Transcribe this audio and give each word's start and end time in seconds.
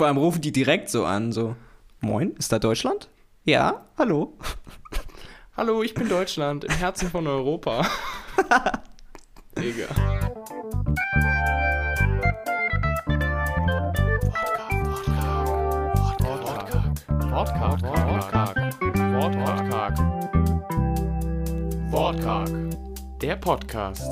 Vor 0.00 0.06
allem 0.06 0.16
rufen 0.16 0.40
die 0.40 0.50
direkt 0.50 0.88
so 0.88 1.04
an, 1.04 1.30
so, 1.30 1.56
moin, 2.00 2.34
ist 2.38 2.50
da 2.52 2.58
Deutschland? 2.58 3.10
Ja, 3.44 3.84
hallo. 3.98 4.32
Hallo, 5.58 5.82
ich 5.82 5.92
bin 5.92 6.08
Deutschland, 6.08 6.64
im 6.64 6.70
Herzen 6.70 7.10
von 7.10 7.26
Europa. 7.26 7.86
Digga. 9.58 9.88
Wortkarg, 17.28 17.82
Wortkarg, 17.82 18.56
Wortkarg. 19.12 19.98
Wortkarg. 21.92 22.48
Der 23.20 23.36
Podcast. 23.36 24.10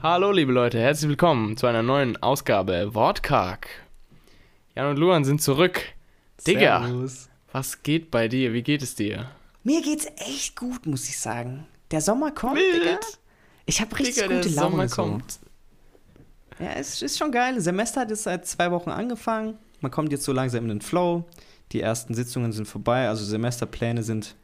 Hallo 0.00 0.30
liebe 0.30 0.52
Leute, 0.52 0.78
herzlich 0.78 1.08
willkommen 1.08 1.56
zu 1.56 1.66
einer 1.66 1.82
neuen 1.82 2.16
Ausgabe 2.22 2.94
Wortkarg. 2.94 3.66
Jan 4.76 4.90
und 4.90 4.96
Luan 4.96 5.24
sind 5.24 5.42
zurück. 5.42 5.80
Digga, 6.46 6.86
Servus. 6.86 7.28
was 7.50 7.82
geht 7.82 8.12
bei 8.12 8.28
dir? 8.28 8.52
Wie 8.52 8.62
geht 8.62 8.80
es 8.82 8.94
dir? 8.94 9.28
Mir 9.64 9.82
geht's 9.82 10.06
echt 10.18 10.54
gut, 10.54 10.86
muss 10.86 11.08
ich 11.08 11.18
sagen. 11.18 11.66
Der 11.90 12.00
Sommer 12.00 12.30
kommt, 12.30 12.58
Wild. 12.58 12.84
Digga. 12.84 12.98
Ich 13.66 13.80
habe 13.80 13.98
richtig 13.98 14.14
Digga, 14.14 14.28
der 14.28 14.36
gute 14.36 14.54
Laune. 14.54 14.70
Sommer 14.70 14.88
so. 14.88 15.02
kommt. 15.02 15.40
Ja, 16.60 16.70
es 16.76 17.02
ist 17.02 17.18
schon 17.18 17.32
geil. 17.32 17.56
Das 17.56 17.64
Semester 17.64 18.02
hat 18.02 18.10
jetzt 18.10 18.22
seit 18.22 18.46
zwei 18.46 18.70
Wochen 18.70 18.90
angefangen. 18.90 19.58
Man 19.80 19.90
kommt 19.90 20.12
jetzt 20.12 20.22
so 20.22 20.32
langsam 20.32 20.62
in 20.62 20.68
den 20.68 20.80
Flow. 20.80 21.24
Die 21.72 21.80
ersten 21.80 22.14
Sitzungen 22.14 22.52
sind 22.52 22.66
vorbei. 22.66 23.08
Also 23.08 23.24
Semesterpläne 23.24 24.04
sind, 24.04 24.36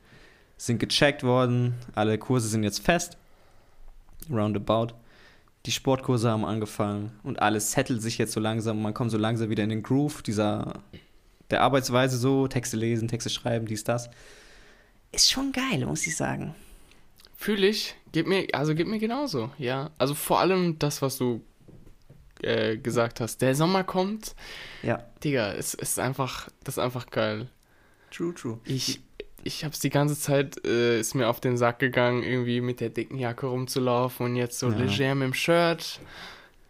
sind 0.56 0.80
gecheckt 0.80 1.22
worden. 1.22 1.74
Alle 1.94 2.18
Kurse 2.18 2.48
sind 2.48 2.64
jetzt 2.64 2.80
fest. 2.80 3.16
Roundabout. 4.28 4.94
Die 5.66 5.72
Sportkurse 5.72 6.30
haben 6.30 6.44
angefangen 6.44 7.12
und 7.22 7.40
alles 7.40 7.72
settelt 7.72 8.02
sich 8.02 8.18
jetzt 8.18 8.32
so 8.32 8.40
langsam. 8.40 8.82
Man 8.82 8.92
kommt 8.92 9.10
so 9.10 9.18
langsam 9.18 9.48
wieder 9.48 9.64
in 9.64 9.70
den 9.70 9.82
Groove 9.82 10.22
dieser 10.22 10.82
der 11.50 11.62
Arbeitsweise 11.62 12.16
so. 12.18 12.48
Texte 12.48 12.76
lesen, 12.76 13.08
Texte 13.08 13.30
schreiben, 13.30 13.66
dies, 13.66 13.84
das. 13.84 14.10
Ist 15.12 15.30
schon 15.30 15.52
geil, 15.52 15.86
muss 15.86 16.06
ich 16.06 16.16
sagen. 16.16 16.54
Fühle 17.36 17.66
ich. 17.66 17.94
Geht 18.12 18.26
mir, 18.26 18.46
also 18.52 18.74
geht 18.74 18.86
mir 18.86 18.98
genauso, 18.98 19.50
ja. 19.58 19.90
Also 19.98 20.14
vor 20.14 20.40
allem 20.40 20.78
das, 20.78 21.02
was 21.02 21.18
du 21.18 21.42
äh, 22.42 22.76
gesagt 22.76 23.20
hast. 23.20 23.42
Der 23.42 23.54
Sommer 23.54 23.84
kommt. 23.84 24.34
Ja. 24.82 25.04
Digga, 25.22 25.52
es 25.52 25.74
ist 25.74 25.98
einfach, 25.98 26.48
das 26.62 26.76
ist 26.76 26.82
einfach 26.82 27.06
geil. 27.06 27.48
True, 28.10 28.34
true. 28.34 28.60
Ich, 28.64 29.00
ich 29.44 29.64
hab's 29.64 29.78
die 29.80 29.90
ganze 29.90 30.18
Zeit, 30.18 30.64
äh, 30.66 30.98
ist 30.98 31.14
mir 31.14 31.28
auf 31.28 31.40
den 31.40 31.56
Sack 31.56 31.78
gegangen, 31.78 32.22
irgendwie 32.22 32.60
mit 32.60 32.80
der 32.80 32.88
dicken 32.90 33.18
Jacke 33.18 33.46
rumzulaufen 33.46 34.26
und 34.26 34.36
jetzt 34.36 34.58
so 34.58 34.70
Ja. 34.70 34.78
leger 34.78 35.14
mit 35.14 35.26
dem 35.28 35.34
Shirt. 35.34 36.00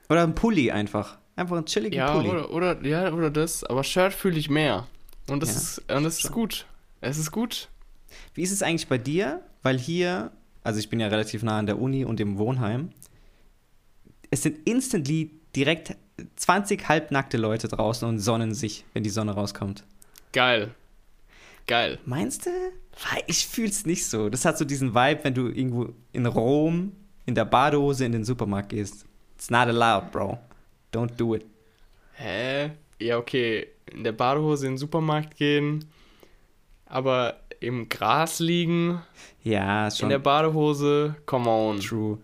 Oder 0.09 0.23
ein 0.25 0.35
Pulli 0.35 0.71
einfach. 0.71 1.19
Einfach 1.37 1.57
ein 1.57 1.67
chilligen 1.67 1.97
Ja, 1.99 2.13
Pulli. 2.13 2.29
oder, 2.29 2.51
oder, 2.51 2.85
ja, 2.87 3.13
oder 3.13 3.31
das. 3.31 3.65
Aber 3.65 3.83
Shirt 3.85 4.13
fühle 4.13 4.39
ich 4.39 4.51
mehr. 4.51 4.87
Und 5.29 5.43
das 5.43 5.51
Ja, 5.51 5.57
ist, 5.57 5.79
und 5.97 6.05
das 6.05 6.23
ist 6.23 6.31
gut. 6.33 6.67
Es 7.01 7.19
ist 7.19 7.31
gut. 7.33 7.69
Wie 8.35 8.43
ist 8.43 8.53
es 8.53 8.63
eigentlich 8.63 8.89
bei 8.89 8.99
dir? 8.99 9.41
Weil 9.63 9.79
hier, 9.79 10.31
also 10.63 10.79
ich 10.79 10.89
bin 10.91 11.01
ja 11.01 11.09
relativ 11.09 11.43
nah 11.43 11.59
an 11.59 11.67
der 11.67 11.79
Uni 11.81 12.05
und 12.05 12.21
im 12.21 12.39
Wohnheim, 12.39 12.91
es 14.31 14.43
sind 14.43 14.67
instantly 14.69 15.31
direkt 15.57 15.97
20 16.37 16.89
halbnackte 16.89 17.37
Leute 17.37 17.69
draußen 17.69 18.07
und 18.09 18.19
sonnen 18.21 18.55
sich, 18.55 18.85
wenn 18.93 19.03
die 19.03 19.11
Sonne 19.11 19.33
rauskommt. 19.33 19.85
Geil. 20.33 20.71
Geil. 21.67 21.99
Meinst 22.05 22.47
du? 22.47 22.51
Ich 23.27 23.47
fühl's 23.47 23.87
nicht 23.87 24.07
so. 24.07 24.29
Das 24.29 24.45
hat 24.45 24.59
so 24.59 24.65
diesen 24.65 24.95
Vibe, 24.95 25.25
wenn 25.25 25.35
du 25.35 25.49
irgendwo 25.49 25.89
in 26.13 26.27
Rom 26.27 26.93
in 27.27 27.35
der 27.35 27.45
Badehose 27.47 28.05
in 28.05 28.13
den 28.13 28.25
Supermarkt 28.25 28.69
gehst. 28.69 29.07
It's 29.37 29.51
not 29.51 29.67
allowed, 29.69 30.13
bro. 30.13 30.39
Don't 30.93 31.17
do 31.17 31.35
it. 31.35 31.45
Hä? 32.15 32.71
Ja, 33.01 33.19
okay. 33.19 33.67
In 33.93 34.05
der 34.05 34.13
Badehose 34.13 34.67
in 34.67 34.73
den 34.75 34.79
Supermarkt 34.79 35.37
gehen, 35.37 35.85
aber 36.87 37.41
im 37.61 37.89
Gras 37.89 38.39
liegen, 38.41 39.01
Ja, 39.43 39.89
ist 39.89 39.95
in 39.95 40.01
schon 40.01 40.09
der 40.11 40.19
Badehose, 40.19 41.17
come 41.27 41.49
on. 41.49 41.81
true. 41.81 42.19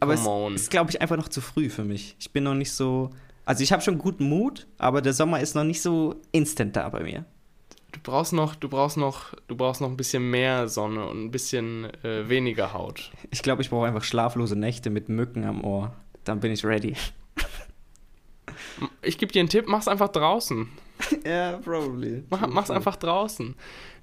Aber 0.00 0.14
es 0.14 0.22
Come 0.24 0.34
on. 0.46 0.54
ist, 0.54 0.70
glaube 0.70 0.90
ich, 0.90 1.00
einfach 1.00 1.16
noch 1.16 1.28
zu 1.28 1.40
früh 1.40 1.70
für 1.70 1.84
mich. 1.84 2.14
Ich 2.18 2.30
bin 2.32 2.44
noch 2.44 2.54
nicht 2.54 2.72
so. 2.72 3.10
Also 3.46 3.62
ich 3.62 3.72
habe 3.72 3.82
schon 3.82 3.96
guten 3.98 4.28
Mut, 4.28 4.66
aber 4.76 5.00
der 5.00 5.14
Sommer 5.14 5.40
ist 5.40 5.54
noch 5.54 5.64
nicht 5.64 5.80
so 5.80 6.16
instant 6.32 6.76
da 6.76 6.88
bei 6.90 7.02
mir. 7.02 7.24
Du 7.92 8.00
brauchst 8.02 8.32
noch, 8.34 8.54
du 8.54 8.68
brauchst 8.68 8.96
noch, 8.98 9.34
du 9.48 9.56
brauchst 9.56 9.80
noch 9.80 9.88
ein 9.88 9.96
bisschen 9.96 10.28
mehr 10.30 10.68
Sonne 10.68 11.06
und 11.06 11.24
ein 11.24 11.30
bisschen 11.30 11.86
äh, 12.04 12.28
weniger 12.28 12.72
Haut. 12.74 13.10
Ich 13.30 13.42
glaube, 13.42 13.62
ich 13.62 13.70
brauche 13.70 13.86
einfach 13.86 14.04
schlaflose 14.04 14.56
Nächte 14.56 14.90
mit 14.90 15.08
Mücken 15.08 15.44
am 15.44 15.64
Ohr. 15.64 15.94
Dann 16.24 16.40
bin 16.40 16.52
ich 16.52 16.64
ready. 16.64 16.94
Ich 19.02 19.18
gebe 19.18 19.32
dir 19.32 19.40
einen 19.40 19.48
Tipp, 19.48 19.64
mach's 19.68 19.88
einfach 19.88 20.08
draußen. 20.08 20.68
Ja, 21.24 21.58
probably. 21.58 22.24
Mach, 22.28 22.46
mach's 22.48 22.72
einfach 22.72 22.96
draußen. 22.96 23.54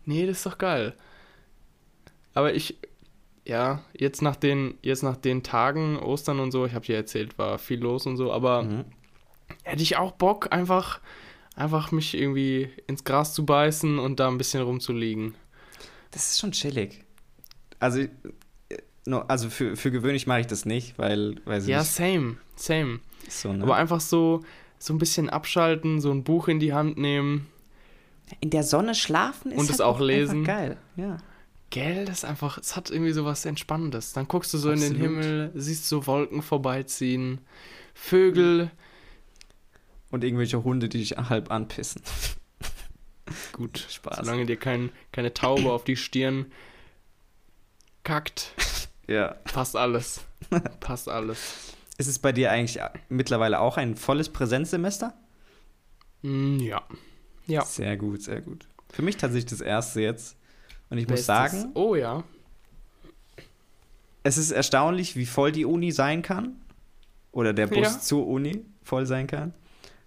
Nee, 0.05 0.25
das 0.27 0.37
ist 0.37 0.45
doch 0.45 0.57
geil. 0.57 0.93
Aber 2.33 2.53
ich, 2.53 2.77
ja, 3.43 3.83
jetzt 3.93 4.21
nach 4.21 4.37
den, 4.37 4.77
jetzt 4.81 5.03
nach 5.03 5.17
den 5.17 5.43
Tagen, 5.43 5.99
Ostern 5.99 6.39
und 6.39 6.51
so, 6.51 6.65
ich 6.65 6.73
habe 6.73 6.85
dir 6.85 6.95
erzählt, 6.95 7.37
war 7.37 7.57
viel 7.57 7.81
los 7.81 8.05
und 8.05 8.15
so, 8.15 8.31
aber 8.31 8.63
Mhm. 8.63 8.85
hätte 9.63 9.83
ich 9.83 9.97
auch 9.97 10.13
Bock, 10.13 10.53
einfach, 10.53 11.01
einfach 11.55 11.91
mich 11.91 12.13
irgendwie 12.15 12.69
ins 12.87 13.03
Gras 13.03 13.33
zu 13.33 13.45
beißen 13.45 13.99
und 13.99 14.19
da 14.19 14.27
ein 14.27 14.37
bisschen 14.37 14.61
rumzuliegen. 14.61 15.35
Das 16.11 16.29
ist 16.31 16.39
schon 16.39 16.51
chillig. 16.51 17.03
Also, 17.79 18.05
no, 19.05 19.21
also 19.27 19.49
für, 19.49 19.75
für 19.75 19.91
gewöhnlich 19.91 20.27
mache 20.27 20.41
ich 20.41 20.47
das 20.47 20.65
nicht, 20.65 20.97
weil, 20.97 21.35
weil 21.45 21.61
sie 21.61 21.71
Ja, 21.71 21.79
nicht 21.79 21.91
same, 21.91 22.37
same. 22.55 22.99
so, 23.29 23.53
ne? 23.53 23.63
Aber 23.63 23.75
einfach 23.75 24.01
so, 24.01 24.43
so 24.79 24.93
ein 24.93 24.97
bisschen 24.97 25.29
abschalten, 25.29 25.99
so 26.01 26.11
ein 26.11 26.23
Buch 26.23 26.47
in 26.47 26.59
die 26.59 26.73
Hand 26.73 26.97
nehmen. 26.97 27.47
in 28.39 28.49
der 28.49 28.63
Sonne 28.63 28.95
schlafen 28.95 29.51
ist 29.51 29.57
Und 29.59 29.65
halt 29.65 29.75
es 29.75 29.81
auch 29.81 29.99
lesen. 29.99 30.43
Geil. 30.43 30.77
Ja. 30.95 31.17
Gell, 31.71 32.05
das 32.05 32.19
ist 32.19 32.25
einfach, 32.25 32.57
es 32.57 32.75
hat 32.75 32.89
irgendwie 32.89 33.11
so 33.11 33.25
was 33.25 33.43
Entspannendes. 33.45 34.13
Dann 34.13 34.27
guckst 34.27 34.53
du 34.53 34.57
so 34.57 34.71
in 34.71 34.79
den 34.79 34.93
Absolut. 34.93 35.23
Himmel, 35.23 35.51
siehst 35.55 35.89
so 35.89 36.07
Wolken 36.07 36.41
vorbeiziehen, 36.41 37.39
Vögel. 37.93 38.71
Und 40.15 40.23
irgendwelche 40.23 40.63
Hunde, 40.63 40.87
die 40.87 40.99
dich 40.99 41.17
halb 41.17 41.51
anpissen. 41.51 42.01
Gut, 43.51 43.85
Spaß. 43.89 44.15
solange 44.19 44.45
dir 44.45 44.55
kein, 44.55 44.89
keine 45.11 45.33
Taube 45.33 45.73
auf 45.73 45.83
die 45.83 45.97
Stirn 45.97 46.45
kackt, 48.03 48.53
Ja. 49.07 49.33
passt 49.43 49.75
alles. 49.75 50.21
Passt 50.79 51.09
alles. 51.09 51.73
Ist 51.97 52.07
es 52.07 52.17
bei 52.17 52.31
dir 52.31 52.49
eigentlich 52.49 52.79
mittlerweile 53.09 53.59
auch 53.59 53.75
ein 53.75 53.97
volles 53.97 54.29
Präsenzsemester? 54.29 55.13
Mm, 56.21 56.59
ja. 56.59 56.81
Ja. 57.45 57.65
Sehr 57.65 57.97
gut, 57.97 58.21
sehr 58.23 58.39
gut. 58.39 58.69
Für 58.93 59.01
mich 59.01 59.17
tatsächlich 59.17 59.49
das 59.49 59.59
erste 59.59 59.99
jetzt. 60.01 60.37
Und 60.89 60.97
ich 60.97 61.09
muss 61.09 61.25
Bestes. 61.25 61.25
sagen, 61.25 61.71
Oh 61.73 61.93
ja. 61.95 62.23
es 64.23 64.37
ist 64.37 64.51
erstaunlich, 64.51 65.17
wie 65.17 65.25
voll 65.25 65.51
die 65.51 65.65
Uni 65.65 65.91
sein 65.91 66.21
kann. 66.21 66.55
Oder 67.33 67.51
der 67.53 67.67
Bus 67.67 67.79
Ja. 67.95 67.99
zur 67.99 68.25
Uni 68.27 68.63
voll 68.81 69.05
sein 69.05 69.27
kann. 69.27 69.53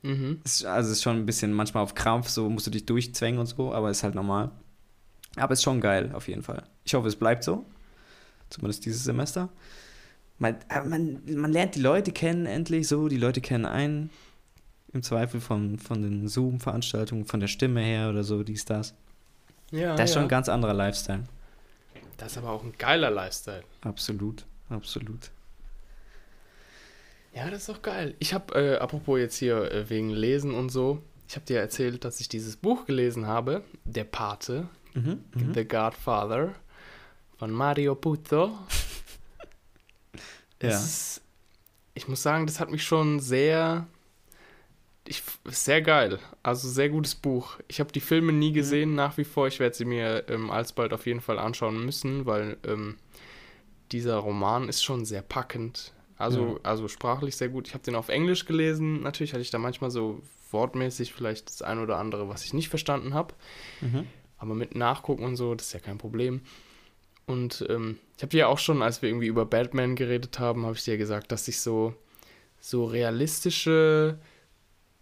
Mhm. 0.03 0.41
Es 0.45 0.65
also 0.65 0.91
es 0.91 0.99
ist 0.99 1.03
schon 1.03 1.17
ein 1.17 1.27
bisschen 1.27 1.53
manchmal 1.53 1.83
auf 1.83 1.95
Krampf, 1.95 2.29
so 2.29 2.49
musst 2.49 2.67
du 2.67 2.71
dich 2.71 2.87
durchzwängen 2.87 3.41
und 3.41 3.47
so, 3.47 3.73
aber 3.73 3.91
ist 3.91 4.03
halt 4.03 4.15
normal. 4.15 4.51
Aber 5.37 5.53
ist 5.53 5.63
schon 5.63 5.81
geil, 5.81 6.11
auf 6.15 6.29
jeden 6.29 6.43
Fall. 6.43 6.63
Ich 6.85 6.95
hoffe, 6.95 7.09
es 7.09 7.17
bleibt 7.17 7.45
so. 7.45 7.65
Zumindest 8.51 8.85
dieses 8.87 9.05
Semester. 9.05 9.49
Man, 10.39 10.57
aber 10.69 10.89
man, 10.89 11.21
man 11.27 11.53
lernt 11.53 11.75
die 11.75 11.81
Leute 11.81 12.13
kennen 12.13 12.47
endlich 12.47 12.89
so, 12.89 13.09
die 13.09 13.17
Leute 13.17 13.41
kennen 13.41 13.67
einen. 13.67 14.11
Im 14.93 15.03
Zweifel 15.03 15.41
von, 15.41 15.79
von 15.79 16.01
den 16.01 16.29
Zoom-Veranstaltungen, 16.29 17.27
von 17.27 17.41
der 17.41 17.49
Stimme 17.49 17.83
her 17.83 18.09
oder 18.09 18.25
so, 18.25 18.43
dies, 18.43 18.65
das. 18.65 18.95
Ja, 19.71 19.95
Das 19.97 20.09
ist 20.09 20.15
schon 20.15 20.23
ja. 20.23 20.27
ein 20.27 20.31
ganz 20.31 20.49
anderer 20.49 20.73
Lifestyle. 20.73 21.25
Das 22.17 22.33
ist 22.33 22.39
aber 22.39 22.51
auch 22.51 22.65
ein 22.65 22.73
geiler 22.79 23.11
Lifestyle. 23.11 23.65
Absolut, 23.83 24.47
absolut. 24.71 25.31
Ja, 27.35 27.51
das 27.51 27.61
ist 27.61 27.69
doch 27.69 27.83
geil. 27.83 28.15
Ich 28.19 28.35
habe, 28.35 28.55
äh, 28.55 28.79
apropos 28.79 29.19
jetzt 29.19 29.37
hier 29.37 29.71
äh, 29.71 29.89
wegen 29.91 30.11
Lesen 30.11 30.55
und 30.55 30.71
so, 30.71 31.03
ich 31.29 31.37
habe 31.37 31.47
dir 31.47 31.61
erzählt, 31.61 32.05
dass 32.05 32.21
ich 32.21 32.29
dieses 32.29 32.57
Buch 32.57 32.87
gelesen 32.87 33.27
habe, 33.27 33.63
Der 33.85 34.05
Pate, 34.05 34.69
Mhm, 34.95 35.25
mhm. 35.35 35.55
The 35.55 35.65
Godfather 35.65 36.55
von 37.37 37.51
Mario 37.51 37.95
Puzo. 37.95 38.59
Ja. 40.61 40.71
Ist, 40.71 41.21
ich 41.95 42.09
muss 42.09 42.21
sagen, 42.21 42.47
das 42.47 42.59
hat 42.59 42.69
mich 42.69 42.83
schon 42.83 43.21
sehr, 43.21 43.87
ich, 45.07 45.23
sehr 45.45 45.83
geil. 45.83 46.19
Also 46.43 46.69
sehr 46.69 46.89
gutes 46.89 47.15
Buch. 47.15 47.61
Ich 47.69 47.79
habe 47.79 47.93
die 47.93 48.01
Filme 48.01 48.33
nie 48.33 48.51
gesehen, 48.53 48.97
nach 48.97 49.17
wie 49.19 49.25
vor. 49.25 49.47
Ich 49.47 49.61
werde 49.61 49.77
sie 49.77 49.85
mir 49.85 50.25
ähm, 50.29 50.51
alsbald 50.51 50.93
auf 50.93 51.07
jeden 51.07 51.21
Fall 51.21 51.39
anschauen 51.39 51.85
müssen, 51.85 52.27
weil 52.27 52.57
ähm, 52.67 52.97
dieser 53.93 54.17
Roman 54.17 54.69
ist 54.69 54.83
schon 54.83 55.05
sehr 55.05 55.23
packend. 55.23 55.93
Also, 56.19 56.55
Ja. 56.55 56.61
also 56.65 56.89
sprachlich 56.89 57.37
sehr 57.37 57.49
gut. 57.49 57.69
Ich 57.69 57.75
habe 57.75 57.85
den 57.85 57.95
auf 57.95 58.09
Englisch 58.09 58.45
gelesen. 58.45 59.03
Natürlich 59.03 59.33
hatte 59.33 59.43
ich 59.43 59.51
da 59.51 59.59
manchmal 59.59 59.91
so 59.91 60.21
wortmäßig 60.51 61.13
vielleicht 61.13 61.47
das 61.49 61.63
ein 61.63 61.79
oder 61.79 61.97
andere, 61.99 62.29
was 62.29 62.45
ich 62.45 62.53
nicht 62.55 62.69
verstanden 62.69 63.15
habe. 63.15 63.35
Mhm. 63.81 64.07
Aber 64.39 64.55
mit 64.55 64.75
Nachgucken 64.75 65.25
und 65.25 65.37
so, 65.37 65.55
das 65.55 65.69
ist 65.69 65.73
ja 65.75 65.81
kein 65.81 65.99
Problem. 65.99 66.41
Und 67.27 67.65
ähm, 67.69 67.99
ich 68.17 68.23
habe 68.23 68.31
dir 68.31 68.39
ja 68.39 68.47
auch 68.49 68.59
schon, 68.59 68.83
als 68.83 69.03
wir 69.03 69.09
irgendwie 69.11 69.27
über 69.27 69.45
Batman 69.45 69.95
geredet 69.97 70.39
haben, 70.39 70.65
habe 70.65 70.75
ich 70.77 70.85
dir 70.85 70.97
gesagt, 70.97 71.31
dass 71.31 71.47
ich 71.49 71.61
so, 71.61 71.95
so 72.61 72.85
realistische 72.87 74.19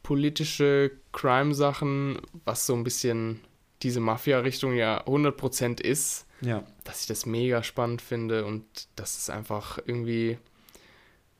politische 0.03 0.93
Crime-Sachen, 1.13 2.21
was 2.45 2.67
so 2.67 2.75
ein 2.75 2.85
bisschen 2.85 3.41
diese 3.83 4.01
Mafia-Richtung 4.01 4.75
ja 4.75 5.05
100% 5.07 5.81
ist, 5.81 6.27
Ja. 6.41 6.63
dass 6.85 7.01
ich 7.03 7.07
das 7.09 7.27
mega 7.27 7.63
spannend 7.63 8.03
finde 8.03 8.45
und 8.45 8.65
das 8.95 9.17
ist 9.19 9.31
einfach 9.31 9.79
irgendwie 9.85 10.39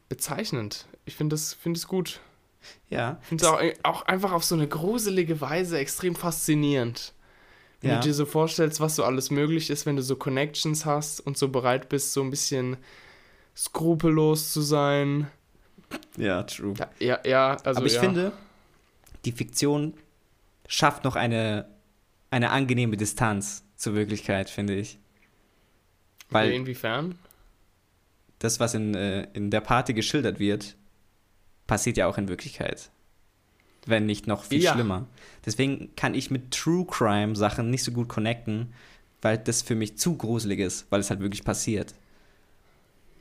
bezeichnend. 0.09 0.87
Ich 1.05 1.17
finde 1.17 1.35
das, 1.35 1.55
find 1.55 1.77
es 1.77 1.87
gut. 1.87 2.21
Ja. 2.91 3.19
Ich 3.23 3.29
finde 3.29 3.45
es 3.45 3.51
auch, 3.51 3.61
auch 3.83 4.03
einfach 4.03 4.33
auf 4.33 4.45
so 4.45 4.55
eine 4.55 4.67
gruselige 4.69 5.41
Weise 5.41 5.79
extrem 5.79 6.15
faszinierend. 6.15 7.13
Wenn 7.81 7.91
Ja. 7.91 7.97
du 8.01 8.09
dir 8.09 8.15
so 8.15 8.27
vorstellst, 8.27 8.81
was 8.81 8.97
so 8.97 9.05
alles 9.05 9.31
möglich 9.31 9.71
ist, 9.71 9.87
wenn 9.87 9.97
du 9.97 10.03
so 10.03 10.17
Connections 10.17 10.85
hast 10.85 11.21
und 11.21 11.37
so 11.37 11.49
bereit 11.49 11.89
bist, 11.89 12.13
so 12.13 12.23
ein 12.23 12.31
bisschen 12.31 12.77
skrupellos 13.57 14.53
zu 14.53 14.61
sein. 14.63 15.31
Ja, 16.17 16.43
true. 16.43 16.75
Ja, 16.79 16.91
ja, 16.99 17.21
ja 17.25 17.57
also 17.65 17.79
Aber 17.79 17.87
ich 17.87 17.95
ja. 17.95 18.01
finde, 18.01 18.33
die 19.25 19.33
Fiktion 19.33 19.95
schafft 20.67 21.05
noch 21.05 21.17
eine, 21.17 21.69
eine 22.31 22.51
angenehme 22.51 22.97
Distanz 22.97 23.65
zur 23.77 23.95
Wirklichkeit, 23.95 24.51
finde 24.51 24.75
ich. 24.75 24.99
Weil 26.31 26.49
Okay, 26.49 26.57
inwiefern? 26.57 27.19
Das, 28.39 28.61
was 28.61 28.75
in, 28.75 28.95
äh, 28.95 29.29
in 29.33 29.51
der 29.51 29.61
Party 29.61 29.95
geschildert 29.95 30.39
wird, 30.39 30.77
passiert 31.67 31.97
ja 31.97 32.07
auch 32.07 32.19
in 32.19 32.29
Wirklichkeit. 32.29 32.91
Wenn 33.87 34.07
nicht 34.07 34.27
noch 34.27 34.45
viel 34.45 34.63
Ja. 34.63 34.73
schlimmer. 34.73 35.07
Deswegen 35.45 35.95
kann 35.97 36.15
ich 36.15 36.31
mit 36.31 36.51
True 36.53 36.87
Crime 36.87 37.37
Sachen 37.37 37.71
nicht 37.71 37.85
so 37.85 37.93
gut 37.93 38.09
connecten, 38.09 38.73
weil 39.23 39.39
das 39.39 39.63
für 39.63 39.75
mich 39.75 39.97
zu 39.97 40.17
gruselig 40.17 40.59
ist, 40.61 40.87
weil 40.91 41.01
es 41.01 41.11
halt 41.11 41.21
wirklich 41.21 41.45
passiert. 41.45 41.95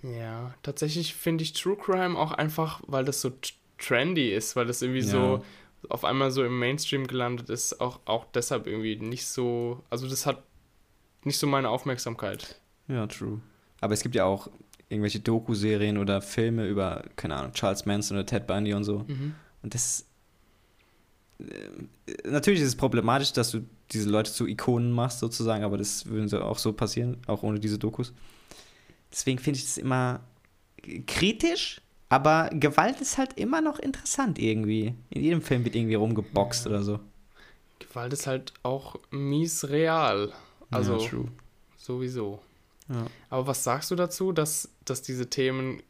Ja, 0.03 0.53
tatsächlich 0.63 1.13
finde 1.15 1.43
ich 1.43 1.53
True 1.53 1.77
Crime 1.77 2.17
auch 2.17 2.31
einfach, 2.31 2.81
weil 2.87 3.05
das 3.05 3.21
so 3.21 3.31
trendy 3.77 4.31
ist, 4.33 4.55
weil 4.55 4.65
das 4.65 4.81
irgendwie 4.81 5.01
Ja. 5.01 5.05
so 5.07 5.43
auf 5.89 6.03
einmal 6.03 6.31
so 6.31 6.43
im 6.43 6.57
Mainstream 6.59 7.07
gelandet 7.07 7.49
ist, 7.49 7.79
auch, 7.79 7.99
auch 8.05 8.25
deshalb 8.33 8.65
irgendwie 8.67 8.95
nicht 8.97 9.25
so, 9.27 9.83
also 9.89 10.07
das 10.07 10.25
hat 10.25 10.43
nicht 11.23 11.37
so 11.37 11.47
meine 11.47 11.69
Aufmerksamkeit. 11.69 12.59
Ja, 12.87 13.05
true. 13.07 13.39
Aber 13.81 13.93
es 13.93 14.01
gibt 14.01 14.15
ja 14.15 14.25
auch 14.25 14.49
irgendwelche 14.89 15.19
Doku-Serien 15.19 15.97
oder 15.97 16.21
Filme 16.21 16.67
über, 16.67 17.03
keine 17.15 17.35
Ahnung, 17.35 17.53
Charles 17.53 17.85
Manson 17.85 18.17
oder 18.17 18.25
Ted 18.25 18.47
Bundy 18.47 18.73
und 18.73 18.83
so. 18.83 19.05
Und 19.63 19.73
das. 19.73 20.05
Äh, 21.39 21.43
natürlich 22.29 22.61
ist 22.61 22.67
es 22.67 22.75
problematisch, 22.75 23.33
dass 23.33 23.51
du 23.51 23.65
diese 23.91 24.09
Leute 24.09 24.31
zu 24.31 24.47
Ikonen 24.47 24.91
machst, 24.91 25.19
sozusagen, 25.19 25.63
aber 25.63 25.77
das 25.77 26.05
würde 26.05 26.43
auch 26.43 26.57
so 26.57 26.73
passieren, 26.73 27.17
auch 27.27 27.43
ohne 27.43 27.59
diese 27.59 27.77
Dokus. 27.77 28.13
Deswegen 29.11 29.39
finde 29.39 29.59
ich 29.59 29.65
das 29.65 29.77
immer 29.77 30.21
kritisch, 31.07 31.81
aber 32.09 32.49
Gewalt 32.53 33.01
ist 33.01 33.17
halt 33.17 33.33
immer 33.37 33.61
noch 33.61 33.79
interessant 33.79 34.39
irgendwie. 34.39 34.93
In 35.09 35.23
jedem 35.23 35.41
Film 35.41 35.63
wird 35.65 35.75
irgendwie 35.75 35.95
rumgeboxt 35.95 36.67
oder 36.67 36.83
so. 36.83 36.99
Gewalt 37.79 38.13
ist 38.13 38.27
halt 38.27 38.53
auch 38.63 38.95
mies 39.11 39.69
real. 39.69 40.31
Also 40.71 40.97
ja, 40.97 41.09
sowieso. 41.77 42.39
Ja. 42.89 43.07
Aber 43.29 43.47
was 43.47 43.63
sagst 43.63 43.91
du 43.91 43.95
dazu, 43.95 44.31
dass, 44.31 44.69
dass 44.85 45.01
diese 45.01 45.29
Themen, 45.29 45.81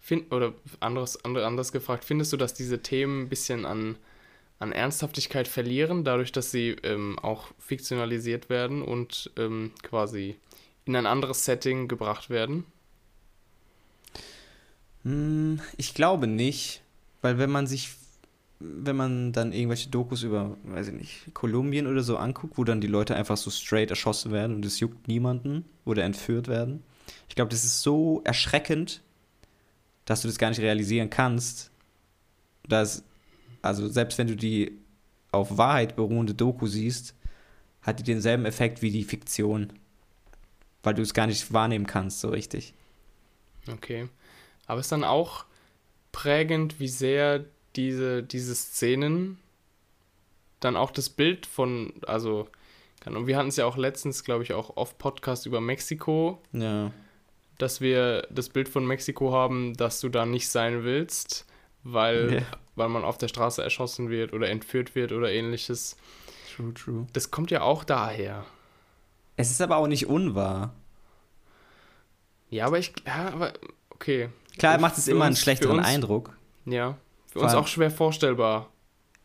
find, 0.00 0.32
oder 0.32 0.54
anderes, 0.80 1.24
andere, 1.24 1.46
anders 1.46 1.72
gefragt, 1.72 2.04
findest 2.04 2.32
du, 2.32 2.36
dass 2.36 2.54
diese 2.54 2.82
Themen 2.82 3.22
ein 3.22 3.28
bisschen 3.28 3.64
an, 3.66 3.96
an 4.58 4.72
Ernsthaftigkeit 4.72 5.48
verlieren, 5.48 6.04
dadurch, 6.04 6.32
dass 6.32 6.50
sie 6.50 6.70
ähm, 6.82 7.18
auch 7.18 7.48
fiktionalisiert 7.58 8.50
werden 8.50 8.82
und 8.82 9.30
ähm, 9.36 9.72
quasi 9.82 10.36
in 10.84 10.96
ein 10.96 11.06
anderes 11.06 11.44
Setting 11.44 11.88
gebracht 11.88 12.30
werden? 12.30 12.64
Hm, 15.04 15.60
Ich 15.76 15.94
glaube 15.94 16.26
nicht, 16.26 16.82
weil 17.22 17.38
wenn 17.38 17.50
man 17.50 17.66
sich, 17.66 17.90
wenn 18.58 18.96
man 18.96 19.32
dann 19.32 19.52
irgendwelche 19.52 19.88
Dokus 19.90 20.22
über, 20.22 20.56
weiß 20.64 20.88
ich 20.88 20.94
nicht, 20.94 21.34
Kolumbien 21.34 21.86
oder 21.86 22.02
so 22.02 22.16
anguckt, 22.16 22.58
wo 22.58 22.64
dann 22.64 22.80
die 22.80 22.86
Leute 22.86 23.16
einfach 23.16 23.36
so 23.36 23.50
straight 23.50 23.90
erschossen 23.90 24.32
werden 24.32 24.54
und 24.56 24.64
es 24.64 24.80
juckt 24.80 25.08
niemanden 25.08 25.64
oder 25.84 26.04
entführt 26.04 26.48
werden, 26.48 26.82
ich 27.28 27.34
glaube, 27.34 27.50
das 27.50 27.64
ist 27.64 27.82
so 27.82 28.22
erschreckend, 28.24 29.02
dass 30.04 30.22
du 30.22 30.28
das 30.28 30.38
gar 30.38 30.48
nicht 30.48 30.60
realisieren 30.60 31.10
kannst, 31.10 31.70
dass, 32.68 33.04
also 33.62 33.88
selbst 33.88 34.18
wenn 34.18 34.26
du 34.26 34.36
die 34.36 34.78
auf 35.32 35.56
Wahrheit 35.56 35.96
beruhende 35.96 36.34
Doku 36.34 36.66
siehst, 36.66 37.14
hat 37.82 37.98
die 37.98 38.04
denselben 38.04 38.44
Effekt 38.44 38.82
wie 38.82 38.90
die 38.90 39.04
Fiktion, 39.04 39.72
weil 40.82 40.94
du 40.94 41.02
es 41.02 41.14
gar 41.14 41.26
nicht 41.26 41.52
wahrnehmen 41.52 41.86
kannst 41.86 42.20
so 42.20 42.28
richtig. 42.28 42.74
Okay. 43.68 44.08
Aber 44.66 44.80
ist 44.80 44.92
dann 44.92 45.04
auch 45.04 45.44
prägend, 46.12 46.80
wie 46.80 46.88
sehr 46.88 47.44
diese, 47.76 48.22
diese 48.22 48.54
Szenen 48.54 49.38
dann 50.60 50.76
auch 50.76 50.90
das 50.90 51.08
Bild 51.08 51.46
von, 51.46 51.92
also, 52.06 52.48
keine 53.00 53.16
Ahnung, 53.16 53.26
wir 53.26 53.36
hatten 53.36 53.48
es 53.48 53.56
ja 53.56 53.64
auch 53.66 53.76
letztens, 53.76 54.24
glaube 54.24 54.42
ich, 54.44 54.52
auch 54.52 54.76
oft 54.76 54.98
Podcast 54.98 55.46
über 55.46 55.60
Mexiko, 55.60 56.40
Ja. 56.52 56.90
dass 57.58 57.80
wir 57.80 58.26
das 58.30 58.48
Bild 58.50 58.68
von 58.68 58.86
Mexiko 58.86 59.32
haben, 59.32 59.74
dass 59.76 60.00
du 60.00 60.08
da 60.08 60.26
nicht 60.26 60.48
sein 60.48 60.84
willst, 60.84 61.46
weil, 61.82 62.34
Ja. 62.34 62.42
weil 62.76 62.88
man 62.88 63.04
auf 63.04 63.18
der 63.18 63.28
Straße 63.28 63.62
erschossen 63.62 64.10
wird 64.10 64.32
oder 64.32 64.48
entführt 64.50 64.94
wird 64.94 65.12
oder 65.12 65.30
ähnliches. 65.32 65.96
True, 66.54 66.74
true. 66.74 67.06
Das 67.14 67.30
kommt 67.30 67.50
ja 67.50 67.62
auch 67.62 67.84
daher. 67.84 68.44
Es 69.36 69.50
ist 69.50 69.62
aber 69.62 69.76
auch 69.78 69.86
nicht 69.86 70.06
unwahr. 70.06 70.74
Ja, 72.50 72.66
aber 72.66 72.78
ich, 72.78 72.92
ja, 73.06 73.28
aber, 73.32 73.52
okay. 73.90 74.28
Klar 74.58 74.78
macht 74.78 74.98
es 74.98 75.08
immer 75.08 75.24
einen 75.24 75.30
uns- 75.32 75.38
für 75.38 75.44
schlechteren 75.44 75.78
uns- 75.78 75.86
Eindruck. 75.86 76.36
Ja, 76.66 76.98
für 77.28 77.38
Vor 77.38 77.42
uns 77.44 77.54
auch 77.54 77.66
schwer 77.66 77.90
vorstellbar. 77.90 78.68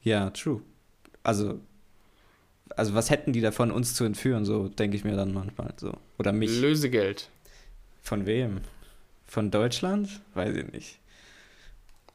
Ja, 0.01 0.29
true. 0.29 0.61
Also, 1.23 1.59
also 2.75 2.93
was 2.93 3.09
hätten 3.09 3.33
die 3.33 3.41
davon, 3.41 3.71
uns 3.71 3.93
zu 3.93 4.03
entführen, 4.03 4.45
so 4.45 4.67
denke 4.67 4.97
ich 4.97 5.03
mir 5.03 5.15
dann 5.15 5.33
manchmal 5.33 5.73
so. 5.77 5.93
Oder 6.17 6.31
mich. 6.33 6.59
Lösegeld. 6.59 7.29
Von 8.01 8.25
wem? 8.25 8.61
Von 9.25 9.51
Deutschland? 9.51 10.21
Weiß 10.33 10.55
ich 10.55 10.71
nicht. 10.71 10.99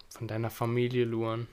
Von 0.09 0.29
deiner 0.29 0.51
Familie, 0.51 1.05
Luan. 1.05 1.47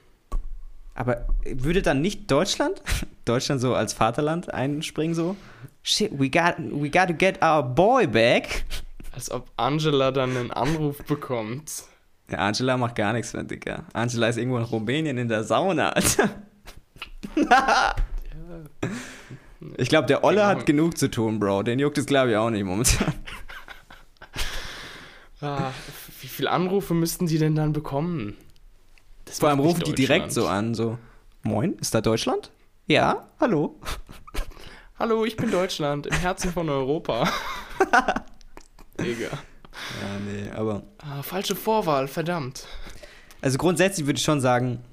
Aber 0.93 1.27
würde 1.45 1.81
dann 1.81 2.01
nicht 2.01 2.29
Deutschland, 2.29 2.81
Deutschland 3.25 3.61
so 3.61 3.75
als 3.75 3.93
Vaterland 3.93 4.53
einspringen 4.53 5.13
so? 5.13 5.35
Shit, 5.83 6.11
we 6.11 6.29
got, 6.29 6.55
we 6.57 6.89
got 6.89 7.07
to 7.07 7.13
get 7.13 7.41
our 7.41 7.63
boy 7.63 8.07
back. 8.07 8.65
Als 9.13 9.31
ob 9.31 9.49
Angela 9.57 10.11
dann 10.11 10.37
einen 10.37 10.51
Anruf 10.51 10.97
bekommt. 11.05 11.85
Der 12.29 12.39
Angela 12.39 12.77
macht 12.77 12.95
gar 12.95 13.13
nichts 13.13 13.33
mehr, 13.33 13.43
Dicker. 13.43 13.85
Angela 13.93 14.27
ist 14.27 14.37
irgendwo 14.37 14.57
in 14.57 14.63
Rumänien 14.63 15.17
in 15.17 15.27
der 15.27 15.43
Sauna, 15.43 15.89
Alter. 15.89 16.29
Ich 19.77 19.89
glaube, 19.89 20.07
der 20.07 20.23
Olle 20.23 20.45
hat 20.45 20.65
genug 20.65 20.97
zu 20.97 21.09
tun, 21.09 21.39
Bro. 21.39 21.63
Den 21.63 21.79
juckt 21.79 21.97
es, 21.97 22.05
glaube 22.05 22.31
ich, 22.31 22.37
auch 22.37 22.49
nicht 22.49 22.63
momentan. 22.63 23.13
Ah, 25.39 25.71
wie 26.19 26.27
viele 26.27 26.49
Anrufe 26.49 26.95
müssten 26.95 27.27
die 27.27 27.37
denn 27.37 27.53
dann 27.53 27.71
bekommen? 27.71 28.35
Das 29.25 29.37
Vor 29.37 29.49
allem 29.49 29.59
rufen 29.59 29.83
die 29.83 29.93
direkt 29.93 30.31
so 30.31 30.47
an, 30.47 30.73
so, 30.73 30.97
moin, 31.43 31.73
ist 31.79 31.93
da 31.93 32.01
Deutschland? 32.01 32.49
Ja, 32.87 33.27
hallo. 33.39 33.79
Hallo, 34.99 35.25
ich 35.25 35.37
bin 35.37 35.51
Deutschland, 35.51 36.07
im 36.07 36.13
Herzen 36.13 36.51
von 36.51 36.67
Europa. 36.69 37.29
Digga. 38.99 39.29
Ja, 39.29 40.19
nee, 40.25 40.49
aber. 40.49 40.81
Ah, 40.97 41.21
falsche 41.21 41.55
Vorwahl, 41.55 42.07
verdammt. 42.07 42.65
Also 43.39 43.59
grundsätzlich 43.59 44.07
würde 44.07 44.17
ich 44.17 44.23
schon 44.23 44.41
sagen, 44.41 44.83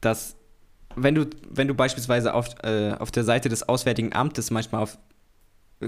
dass 0.00 0.34
wenn 1.02 1.14
du, 1.14 1.26
wenn 1.50 1.68
du 1.68 1.74
beispielsweise 1.74 2.34
auf, 2.34 2.48
äh, 2.62 2.92
auf 2.92 3.10
der 3.10 3.24
Seite 3.24 3.48
des 3.48 3.68
Auswärtigen 3.68 4.12
Amtes 4.14 4.50
manchmal 4.50 4.82
auf, 4.82 4.98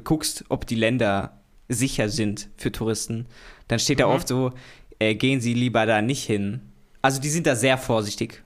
guckst, 0.04 0.44
ob 0.48 0.66
die 0.66 0.74
Länder 0.76 1.40
sicher 1.68 2.08
sind 2.08 2.48
für 2.56 2.72
Touristen, 2.72 3.26
dann 3.68 3.78
steht 3.78 4.00
da 4.00 4.06
Mhm. 4.06 4.12
oft 4.12 4.28
so, 4.28 4.52
äh, 4.98 5.14
gehen 5.14 5.40
Sie 5.40 5.54
lieber 5.54 5.86
da 5.86 6.02
nicht 6.02 6.24
hin. 6.24 6.60
Also 7.02 7.20
die 7.20 7.28
sind 7.28 7.46
da 7.46 7.54
sehr 7.56 7.78
vorsichtig, 7.78 8.42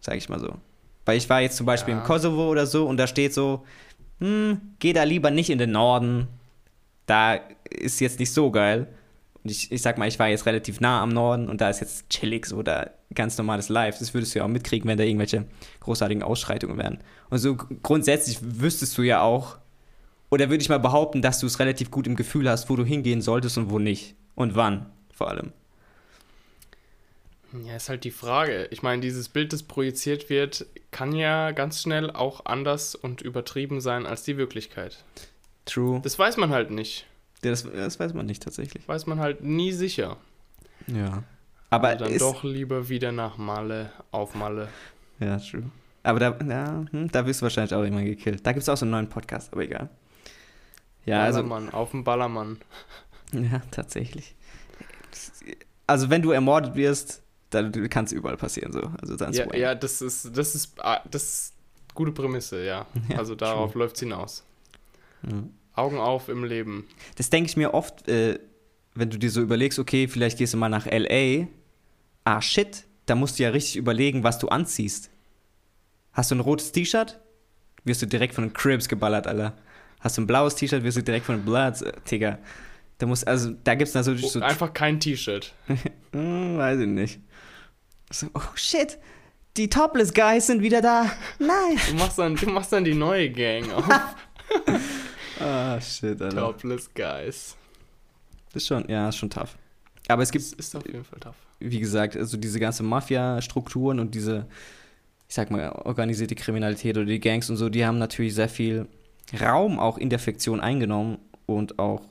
sage 0.00 0.18
ich 0.18 0.28
mal 0.28 0.40
so. 0.40 0.54
Weil 1.04 1.16
ich 1.16 1.28
war 1.30 1.40
jetzt 1.40 1.56
zum 1.56 1.66
Beispiel 1.66 1.94
Ja. 1.94 2.00
im 2.00 2.04
Kosovo 2.04 2.48
oder 2.50 2.66
so 2.66 2.86
und 2.86 2.96
da 2.98 3.06
steht 3.06 3.32
so, 3.32 3.64
hm, 4.20 4.60
geh 4.78 4.92
da 4.92 5.04
lieber 5.04 5.30
nicht 5.30 5.50
in 5.50 5.58
den 5.58 5.70
Norden. 5.72 6.28
Da 7.06 7.38
ist 7.70 8.00
jetzt 8.00 8.18
nicht 8.18 8.32
so 8.32 8.50
geil. 8.50 8.86
Und 9.48 9.52
ich, 9.52 9.72
ich 9.72 9.80
sag 9.80 9.96
mal, 9.96 10.06
ich 10.06 10.18
war 10.18 10.28
jetzt 10.28 10.44
relativ 10.44 10.78
nah 10.82 11.00
am 11.00 11.08
Norden 11.08 11.48
und 11.48 11.62
da 11.62 11.70
ist 11.70 11.80
jetzt 11.80 12.10
chillig 12.10 12.44
so 12.44 12.62
da 12.62 12.90
ganz 13.14 13.38
normales 13.38 13.70
Live. 13.70 13.98
Das 13.98 14.12
würdest 14.12 14.34
du 14.34 14.40
ja 14.40 14.44
auch 14.44 14.48
mitkriegen, 14.48 14.86
wenn 14.86 14.98
da 14.98 15.04
irgendwelche 15.04 15.46
großartigen 15.80 16.22
Ausschreitungen 16.22 16.76
wären. 16.76 16.98
Und 17.30 17.38
so 17.38 17.56
grundsätzlich 17.56 18.40
wüsstest 18.42 18.98
du 18.98 19.02
ja 19.02 19.22
auch, 19.22 19.56
oder 20.28 20.50
würde 20.50 20.60
ich 20.60 20.68
mal 20.68 20.78
behaupten, 20.78 21.22
dass 21.22 21.40
du 21.40 21.46
es 21.46 21.60
relativ 21.60 21.90
gut 21.90 22.06
im 22.06 22.14
Gefühl 22.14 22.46
hast, 22.46 22.68
wo 22.68 22.76
du 22.76 22.84
hingehen 22.84 23.22
solltest 23.22 23.56
und 23.56 23.70
wo 23.70 23.78
nicht. 23.78 24.16
Und 24.34 24.54
wann 24.54 24.84
vor 25.14 25.28
allem. 25.28 25.54
Ja, 27.64 27.76
ist 27.76 27.88
halt 27.88 28.04
die 28.04 28.10
Frage. 28.10 28.68
Ich 28.70 28.82
meine, 28.82 29.00
dieses 29.00 29.30
Bild, 29.30 29.54
das 29.54 29.62
projiziert 29.62 30.28
wird, 30.28 30.66
kann 30.90 31.12
ja 31.12 31.52
ganz 31.52 31.80
schnell 31.80 32.10
auch 32.10 32.44
anders 32.44 32.94
und 32.94 33.22
übertrieben 33.22 33.80
sein 33.80 34.04
als 34.04 34.24
die 34.24 34.36
Wirklichkeit. 34.36 35.02
True. 35.64 36.00
Das 36.04 36.18
weiß 36.18 36.36
man 36.36 36.50
halt 36.50 36.70
nicht. 36.70 37.06
Das, 37.42 37.62
das 37.62 38.00
weiß 38.00 38.14
man 38.14 38.26
nicht 38.26 38.42
tatsächlich. 38.42 38.86
Weiß 38.88 39.06
man 39.06 39.20
halt 39.20 39.42
nie 39.42 39.72
sicher. 39.72 40.16
Ja. 40.86 41.22
Aber 41.70 41.88
Also 41.88 42.04
dann 42.04 42.18
doch 42.18 42.44
lieber 42.44 42.88
wieder 42.88 43.12
nach 43.12 43.36
Malle, 43.36 43.92
auf 44.10 44.34
Malle. 44.34 44.68
Ja, 45.20 45.38
true. 45.38 45.64
Aber 46.02 46.18
da, 46.18 46.36
ja, 46.48 46.84
hm, 46.90 47.10
da 47.10 47.26
wirst 47.26 47.40
du 47.40 47.42
wahrscheinlich 47.44 47.74
auch 47.74 47.82
irgendwann 47.82 48.06
gekillt. 48.06 48.46
Da 48.46 48.52
gibt 48.52 48.62
es 48.62 48.68
auch 48.68 48.76
so 48.76 48.84
einen 48.84 48.92
neuen 48.92 49.08
Podcast, 49.08 49.52
aber 49.52 49.62
egal. 49.62 49.90
Ja, 51.04 51.22
also, 51.22 51.42
Ballermann, 51.42 51.70
auf 51.74 51.90
dem 51.90 52.04
Ballermann. 52.04 52.58
ja, 53.32 53.60
tatsächlich. 53.70 54.34
Also, 55.86 56.10
wenn 56.10 56.22
du 56.22 56.30
ermordet 56.30 56.74
wirst, 56.76 57.22
dann 57.50 57.72
kann 57.88 58.04
es 58.04 58.12
überall 58.12 58.36
passieren, 58.36 58.72
so. 58.72 58.90
Also, 59.00 59.16
dann 59.16 59.32
Ja, 59.32 59.54
ja, 59.54 59.74
das 59.74 60.00
ist, 60.00 60.36
das 60.36 60.54
ist, 60.54 60.74
ah, 60.78 61.02
das 61.10 61.22
ist 61.24 61.54
gute 61.94 62.12
Prämisse, 62.12 62.64
ja. 62.64 62.86
Ja, 63.08 63.18
also 63.18 63.34
darauf 63.34 63.74
läuft's 63.74 64.00
hinaus. 64.00 64.44
Ja. 65.22 65.42
Augen 65.78 65.98
auf 65.98 66.28
im 66.28 66.44
Leben. 66.44 66.86
Das 67.16 67.30
denke 67.30 67.48
ich 67.48 67.56
mir 67.56 67.74
oft, 67.74 68.08
äh, 68.08 68.38
wenn 68.94 69.10
du 69.10 69.18
dir 69.18 69.30
so 69.30 69.40
überlegst, 69.40 69.78
okay, 69.78 70.08
vielleicht 70.08 70.38
gehst 70.38 70.54
du 70.54 70.58
mal 70.58 70.68
nach 70.68 70.86
L.A. 70.86 71.46
Ah, 72.24 72.42
shit, 72.42 72.84
da 73.06 73.14
musst 73.14 73.38
du 73.38 73.44
ja 73.44 73.50
richtig 73.50 73.76
überlegen, 73.76 74.24
was 74.24 74.38
du 74.38 74.48
anziehst. 74.48 75.10
Hast 76.12 76.30
du 76.30 76.34
ein 76.34 76.40
rotes 76.40 76.72
T-Shirt? 76.72 77.20
Wirst 77.84 78.02
du 78.02 78.06
direkt 78.06 78.34
von 78.34 78.44
den 78.44 78.52
Cribs 78.52 78.88
geballert, 78.88 79.26
Alter. 79.26 79.56
Hast 80.00 80.18
du 80.18 80.22
ein 80.22 80.26
blaues 80.26 80.56
T-Shirt, 80.56 80.82
wirst 80.82 80.96
du 80.96 81.02
direkt 81.02 81.26
von 81.26 81.36
den 81.36 81.44
Bloods, 81.44 81.82
äh, 81.82 81.92
Digga. 82.10 82.38
Da 82.98 83.06
muss, 83.06 83.22
also, 83.24 83.54
da 83.64 83.74
gibt's 83.76 83.94
natürlich 83.94 84.28
so, 84.28 84.40
Einfach 84.40 84.72
kein 84.72 84.98
T-Shirt. 84.98 85.54
hm, 86.12 86.58
weiß 86.58 86.80
ich 86.80 86.86
nicht. 86.88 87.20
So, 88.10 88.26
oh 88.34 88.40
shit, 88.54 88.98
die 89.56 89.68
Topless 89.68 90.14
Guys 90.14 90.46
sind 90.46 90.62
wieder 90.62 90.80
da. 90.80 91.10
Nein. 91.38 91.78
Du 91.88 91.94
machst 91.94 92.18
dann, 92.18 92.36
du 92.36 92.46
machst 92.50 92.72
dann 92.72 92.84
die 92.84 92.94
neue 92.94 93.30
Gang 93.30 93.72
auf. 93.72 93.84
Ah, 95.40 95.80
shit, 95.80 96.20
Alter. 96.20 96.36
Topless 96.36 96.90
Guys. 96.94 97.56
Das 98.52 98.62
ist 98.62 98.68
schon, 98.68 98.88
ja, 98.88 99.08
ist 99.08 99.16
schon 99.16 99.30
tough. 99.30 99.56
Aber 100.08 100.22
es 100.22 100.30
gibt 100.30 100.44
Das 100.44 100.52
ist 100.52 100.74
auf 100.74 100.86
jeden 100.86 101.04
Fall 101.04 101.20
tough. 101.20 101.36
wie 101.60 101.80
gesagt, 101.80 102.16
also 102.16 102.36
diese 102.36 102.58
ganze 102.60 102.82
Mafia-Strukturen 102.82 104.00
und 104.00 104.14
diese, 104.14 104.46
ich 105.28 105.34
sag 105.34 105.50
mal, 105.50 105.70
organisierte 105.70 106.34
Kriminalität 106.34 106.96
oder 106.96 107.06
die 107.06 107.20
Gangs 107.20 107.50
und 107.50 107.56
so, 107.56 107.68
die 107.68 107.84
haben 107.84 107.98
natürlich 107.98 108.34
sehr 108.34 108.48
viel 108.48 108.86
Raum 109.38 109.78
auch 109.78 109.98
in 109.98 110.08
der 110.08 110.18
Fiktion 110.18 110.60
eingenommen 110.60 111.18
und 111.46 111.78
auch, 111.78 112.02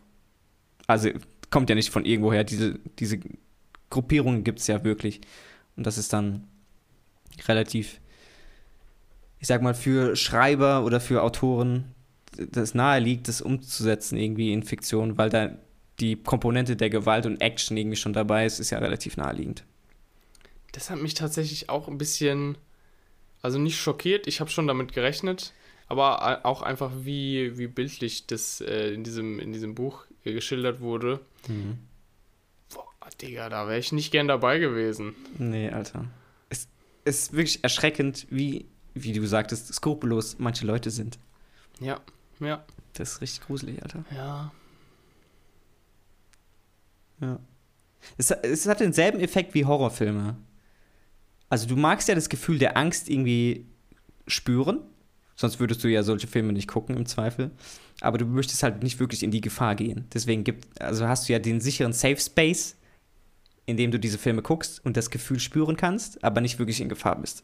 also 0.85 1.09
kommt 1.49 1.69
ja 1.69 1.75
nicht 1.75 1.89
von 1.89 2.05
irgendwoher, 2.05 2.43
diese, 2.43 2.77
diese 2.99 3.19
Gruppierungen 3.89 4.43
gibt 4.43 4.59
es 4.59 4.67
ja 4.67 4.83
wirklich. 4.83 5.21
Und 5.75 5.87
das 5.87 5.97
ist 5.97 6.13
dann 6.13 6.47
relativ, 7.47 7.99
ich 9.39 9.47
sag 9.47 9.61
mal, 9.61 9.73
für 9.73 10.15
Schreiber 10.15 10.83
oder 10.83 10.99
für 10.99 11.23
Autoren 11.23 11.95
das 12.51 12.73
nahe 12.73 12.99
liegt, 12.99 13.27
das 13.27 13.41
umzusetzen 13.41 14.17
irgendwie 14.17 14.53
in 14.53 14.63
Fiktion, 14.63 15.17
weil 15.17 15.29
da 15.29 15.57
die 15.99 16.15
Komponente 16.15 16.75
der 16.75 16.89
Gewalt 16.89 17.25
und 17.25 17.41
Action 17.41 17.75
irgendwie 17.75 17.97
schon 17.97 18.13
dabei 18.13 18.45
ist, 18.45 18.59
ist 18.59 18.69
ja 18.69 18.79
relativ 18.79 19.17
naheliegend. 19.17 19.63
Das 20.71 20.89
hat 20.89 21.01
mich 21.01 21.15
tatsächlich 21.15 21.69
auch 21.69 21.87
ein 21.87 21.97
bisschen, 21.97 22.57
also 23.41 23.57
nicht 23.57 23.79
schockiert, 23.79 24.27
ich 24.27 24.39
habe 24.39 24.49
schon 24.49 24.67
damit 24.67 24.93
gerechnet, 24.93 25.53
aber 25.87 26.45
auch 26.45 26.61
einfach, 26.61 26.91
wie, 27.01 27.57
wie 27.57 27.67
bildlich 27.67 28.27
das 28.27 28.61
äh, 28.61 28.93
in, 28.93 29.03
diesem, 29.03 29.39
in 29.39 29.53
diesem 29.53 29.73
Buch 29.73 30.05
geschildert 30.23 30.81
wurde. 30.81 31.21
Boah, 32.73 33.09
Digga, 33.21 33.49
da 33.49 33.67
wäre 33.67 33.79
ich 33.79 33.91
nicht 33.91 34.11
gern 34.11 34.27
dabei 34.27 34.59
gewesen. 34.59 35.15
Nee, 35.37 35.69
Alter. 35.69 36.05
Es 36.49 36.67
ist 37.05 37.31
wirklich 37.31 37.63
erschreckend, 37.63 38.27
wie, 38.29 38.65
wie 38.93 39.13
du 39.13 39.25
sagtest, 39.25 39.73
skrupellos 39.73 40.37
manche 40.37 40.65
Leute 40.65 40.91
sind. 40.91 41.17
Ja, 41.79 42.01
ja, 42.39 42.65
Das 42.93 43.13
ist 43.13 43.21
richtig 43.21 43.41
gruselig, 43.41 43.81
Alter. 43.83 44.03
ja. 44.11 44.51
Ja. 47.19 47.39
Es, 48.17 48.29
es 48.31 48.67
hat 48.67 48.79
denselben 48.79 49.19
Effekt 49.19 49.53
wie 49.55 49.65
Horrorfilme. 49.65 50.37
Also 51.49 51.67
du 51.67 51.75
magst 51.75 52.07
ja 52.07 52.15
das 52.15 52.29
Gefühl 52.29 52.59
der 52.59 52.77
Angst 52.77 53.09
irgendwie 53.09 53.65
spüren, 54.27 54.81
sonst 55.35 55.59
würdest 55.59 55.83
du 55.83 55.87
ja 55.87 56.03
solche 56.03 56.27
Filme 56.27 56.53
nicht 56.53 56.67
gucken 56.67 56.95
im 56.95 57.05
Zweifel. 57.07 57.51
Aber 58.01 58.17
du 58.19 58.25
möchtest 58.25 58.61
halt 58.61 58.83
nicht 58.83 58.99
wirklich 58.99 59.23
in 59.23 59.31
die 59.31 59.41
Gefahr 59.41 59.75
gehen. 59.75 60.05
Deswegen 60.13 60.43
gibt, 60.43 60.79
also 60.79 61.07
hast 61.07 61.27
du 61.27 61.33
ja 61.33 61.39
den 61.39 61.59
sicheren 61.59 61.93
Safe 61.93 62.19
Space, 62.19 62.75
in 63.65 63.77
dem 63.77 63.89
du 63.91 63.99
diese 63.99 64.19
Filme 64.19 64.43
guckst 64.43 64.85
und 64.85 64.95
das 64.95 65.09
Gefühl 65.09 65.39
spüren 65.39 65.75
kannst, 65.75 66.23
aber 66.23 66.39
nicht 66.41 66.59
wirklich 66.59 66.79
in 66.81 66.89
Gefahr 66.89 67.19
bist. 67.19 67.43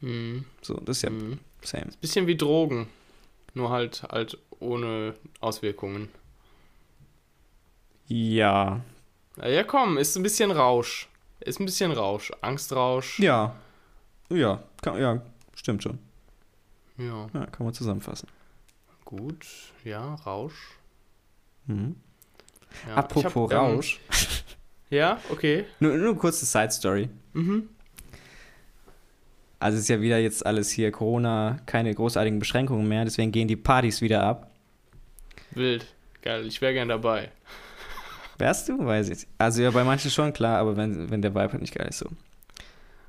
Hm, 0.00 0.44
So, 0.60 0.74
das 0.74 0.98
ist 0.98 1.02
ja 1.02 1.08
hm. 1.10 1.38
same. 1.62 1.86
Bisschen 2.00 2.26
wie 2.26 2.36
Drogen, 2.36 2.86
nur 3.54 3.70
halt, 3.70 4.02
halt 4.04 4.38
ohne 4.58 5.14
Auswirkungen. 5.40 6.08
Ja. 8.06 8.80
Ja, 9.42 9.64
komm, 9.64 9.98
ist 9.98 10.16
ein 10.16 10.22
bisschen 10.22 10.50
Rausch. 10.50 11.08
Ist 11.40 11.60
ein 11.60 11.64
bisschen 11.64 11.92
Rausch. 11.92 12.32
Angstrausch. 12.40 13.18
Ja. 13.20 13.54
Ja, 14.28 14.62
kann, 14.82 15.00
ja, 15.00 15.22
stimmt 15.54 15.82
schon. 15.82 15.98
Ja, 16.98 17.28
Ja, 17.32 17.46
kann 17.46 17.64
man 17.64 17.72
zusammenfassen. 17.74 18.28
gut. 19.04 19.46
Ja, 19.84 20.14
Rausch. 20.16 20.76
Mhm. 21.66 21.96
Ja, 22.86 22.94
Apropos 22.96 23.50
hab, 23.50 23.52
ähm, 23.52 23.56
Rausch. 23.74 24.00
Ja, 24.90 25.20
okay. 25.30 25.66
Nur, 25.78 25.96
nur 25.96 26.08
eine 26.08 26.16
kurze 26.18 26.44
Side-Story. 26.44 27.08
Mhm. 27.32 27.68
Also 29.60 29.76
es 29.76 29.82
ist 29.82 29.88
ja 29.88 30.00
wieder 30.00 30.18
jetzt 30.18 30.44
alles 30.44 30.70
hier 30.70 30.90
Corona, 30.90 31.58
keine 31.66 31.94
großartigen 31.94 32.38
Beschränkungen 32.38 32.88
mehr, 32.88 33.04
deswegen 33.04 33.30
gehen 33.30 33.46
die 33.46 33.56
Partys 33.56 34.00
wieder 34.00 34.22
ab. 34.22 34.50
Wild. 35.52 35.86
Geil, 36.22 36.46
ich 36.46 36.60
wäre 36.60 36.72
gern 36.72 36.88
dabei. 36.88 37.30
Wärst 38.38 38.70
du? 38.70 38.84
Weiß 38.84 39.10
ich. 39.10 39.26
Also 39.36 39.62
ja, 39.62 39.70
bei 39.70 39.84
manchen 39.84 40.10
schon 40.10 40.32
klar, 40.32 40.58
aber 40.58 40.76
wenn, 40.76 41.10
wenn 41.10 41.20
der 41.20 41.34
Vibe 41.34 41.52
halt 41.52 41.60
nicht 41.60 41.74
geil 41.74 41.88
ist 41.88 41.98
so. 41.98 42.08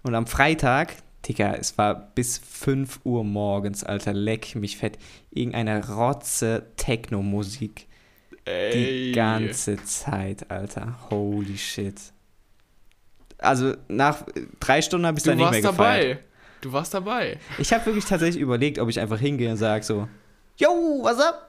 Und 0.04 0.14
am 0.14 0.28
Freitag, 0.28 0.94
Digga, 1.26 1.54
es 1.54 1.78
war 1.78 1.96
bis 2.16 2.38
5 2.38 3.00
Uhr 3.06 3.24
morgens, 3.24 3.84
Alter, 3.84 4.14
leck 4.14 4.56
mich 4.56 4.76
fett. 4.76 4.98
Irgendeine 5.30 5.88
Rotze 5.88 6.68
Techno-Musik. 6.76 7.88
Die 8.46 9.14
ganze 9.14 9.82
Zeit, 9.84 10.50
Alter. 10.52 10.98
Holy 11.10 11.58
shit. 11.58 11.96
Also 13.38 13.76
nach 13.88 14.26
drei 14.60 14.82
Stunden 14.82 15.06
habe 15.06 15.18
ich 15.18 15.24
Du 15.24 15.30
dann 15.30 15.38
nicht 15.38 15.46
warst 15.46 15.62
mehr 15.62 15.72
gefeiert. 15.72 16.20
Du 16.62 16.72
warst 16.72 16.94
dabei. 16.94 17.40
Ich 17.58 17.74
habe 17.74 17.86
wirklich 17.88 18.06
tatsächlich 18.06 18.42
überlegt, 18.42 18.80
ob 18.80 18.90
ich 18.90 19.00
einfach 19.00 19.20
hingehe 19.20 19.50
und 19.52 19.58
sage 19.58 19.84
so, 19.84 20.08
Yo, 20.58 20.70
what's 21.02 21.20
up? 21.20 21.48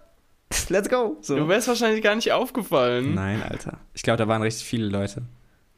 Let's 0.68 0.88
go. 0.88 1.16
So. 1.20 1.36
Du 1.36 1.48
wärst 1.48 1.68
wahrscheinlich 1.68 2.02
gar 2.02 2.14
nicht 2.14 2.32
aufgefallen. 2.32 3.14
Nein, 3.14 3.42
Alter. 3.42 3.78
Ich 3.94 4.02
glaube, 4.02 4.16
da 4.18 4.28
waren 4.28 4.42
richtig 4.42 4.66
viele 4.66 4.86
Leute. 4.86 5.22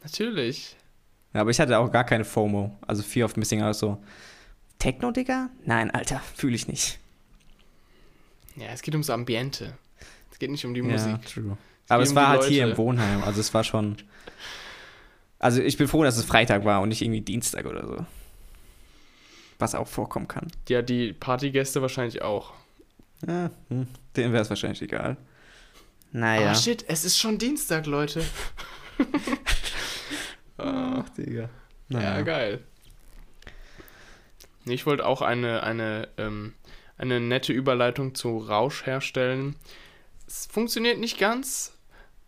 Natürlich. 0.02 0.76
Ja, 1.32 1.40
aber 1.40 1.50
ich 1.50 1.58
hatte 1.60 1.78
auch 1.78 1.90
gar 1.90 2.04
keine 2.04 2.24
FOMO. 2.24 2.76
Also 2.86 3.02
Fear 3.02 3.26
of 3.26 3.36
Missing 3.36 3.62
Out 3.62 3.76
so. 3.76 4.02
Techno, 4.78 5.10
Digga? 5.10 5.50
Nein, 5.64 5.90
Alter, 5.90 6.20
fühle 6.36 6.54
ich 6.56 6.68
nicht. 6.68 6.98
Ja, 8.56 8.66
es 8.72 8.82
geht 8.82 8.94
ums 8.94 9.10
Ambiente. 9.10 9.74
Es 10.30 10.38
geht 10.38 10.50
nicht 10.50 10.64
um 10.64 10.74
die 10.74 10.80
Ja, 10.80 10.86
Musik. 10.86 11.26
true. 11.26 11.56
Aber 11.88 12.02
geht 12.02 12.08
es 12.10 12.14
war 12.14 12.28
halt 12.28 12.44
hier 12.44 12.62
Leute. 12.62 12.72
im 12.72 12.78
Wohnheim. 12.78 13.22
Also 13.24 13.40
es 13.40 13.52
war 13.54 13.64
schon. 13.64 13.96
Also 15.38 15.60
ich 15.60 15.76
bin 15.76 15.88
froh, 15.88 16.02
dass 16.04 16.16
es 16.16 16.24
Freitag 16.24 16.64
war 16.64 16.80
und 16.80 16.88
nicht 16.88 17.02
irgendwie 17.02 17.20
Dienstag 17.20 17.66
oder 17.66 17.86
so. 17.86 18.06
Was 19.64 19.74
auch 19.74 19.88
vorkommen 19.88 20.28
kann. 20.28 20.48
Ja, 20.68 20.82
die 20.82 21.14
Partygäste 21.14 21.80
wahrscheinlich 21.80 22.20
auch. 22.20 22.52
Ja, 23.26 23.50
hm, 23.70 23.86
denen 24.14 24.34
wäre 24.34 24.42
es 24.42 24.50
wahrscheinlich 24.50 24.82
egal. 24.82 25.16
Naja. 26.12 26.50
Ah, 26.50 26.54
shit, 26.54 26.84
es 26.86 27.06
ist 27.06 27.18
schon 27.18 27.38
Dienstag, 27.38 27.86
Leute. 27.86 28.22
Ah, 30.58 30.98
Ach, 31.02 31.08
Digga. 31.16 31.48
Ja, 31.88 32.20
geil. 32.20 32.62
Ich 34.66 34.84
wollte 34.84 35.06
auch 35.06 35.22
eine, 35.22 35.62
eine, 35.62 36.08
ähm, 36.18 36.52
eine 36.98 37.18
nette 37.18 37.54
Überleitung 37.54 38.14
zu 38.14 38.36
Rausch 38.36 38.84
herstellen. 38.84 39.56
Es 40.26 40.44
funktioniert 40.44 40.98
nicht 40.98 41.16
ganz, 41.16 41.72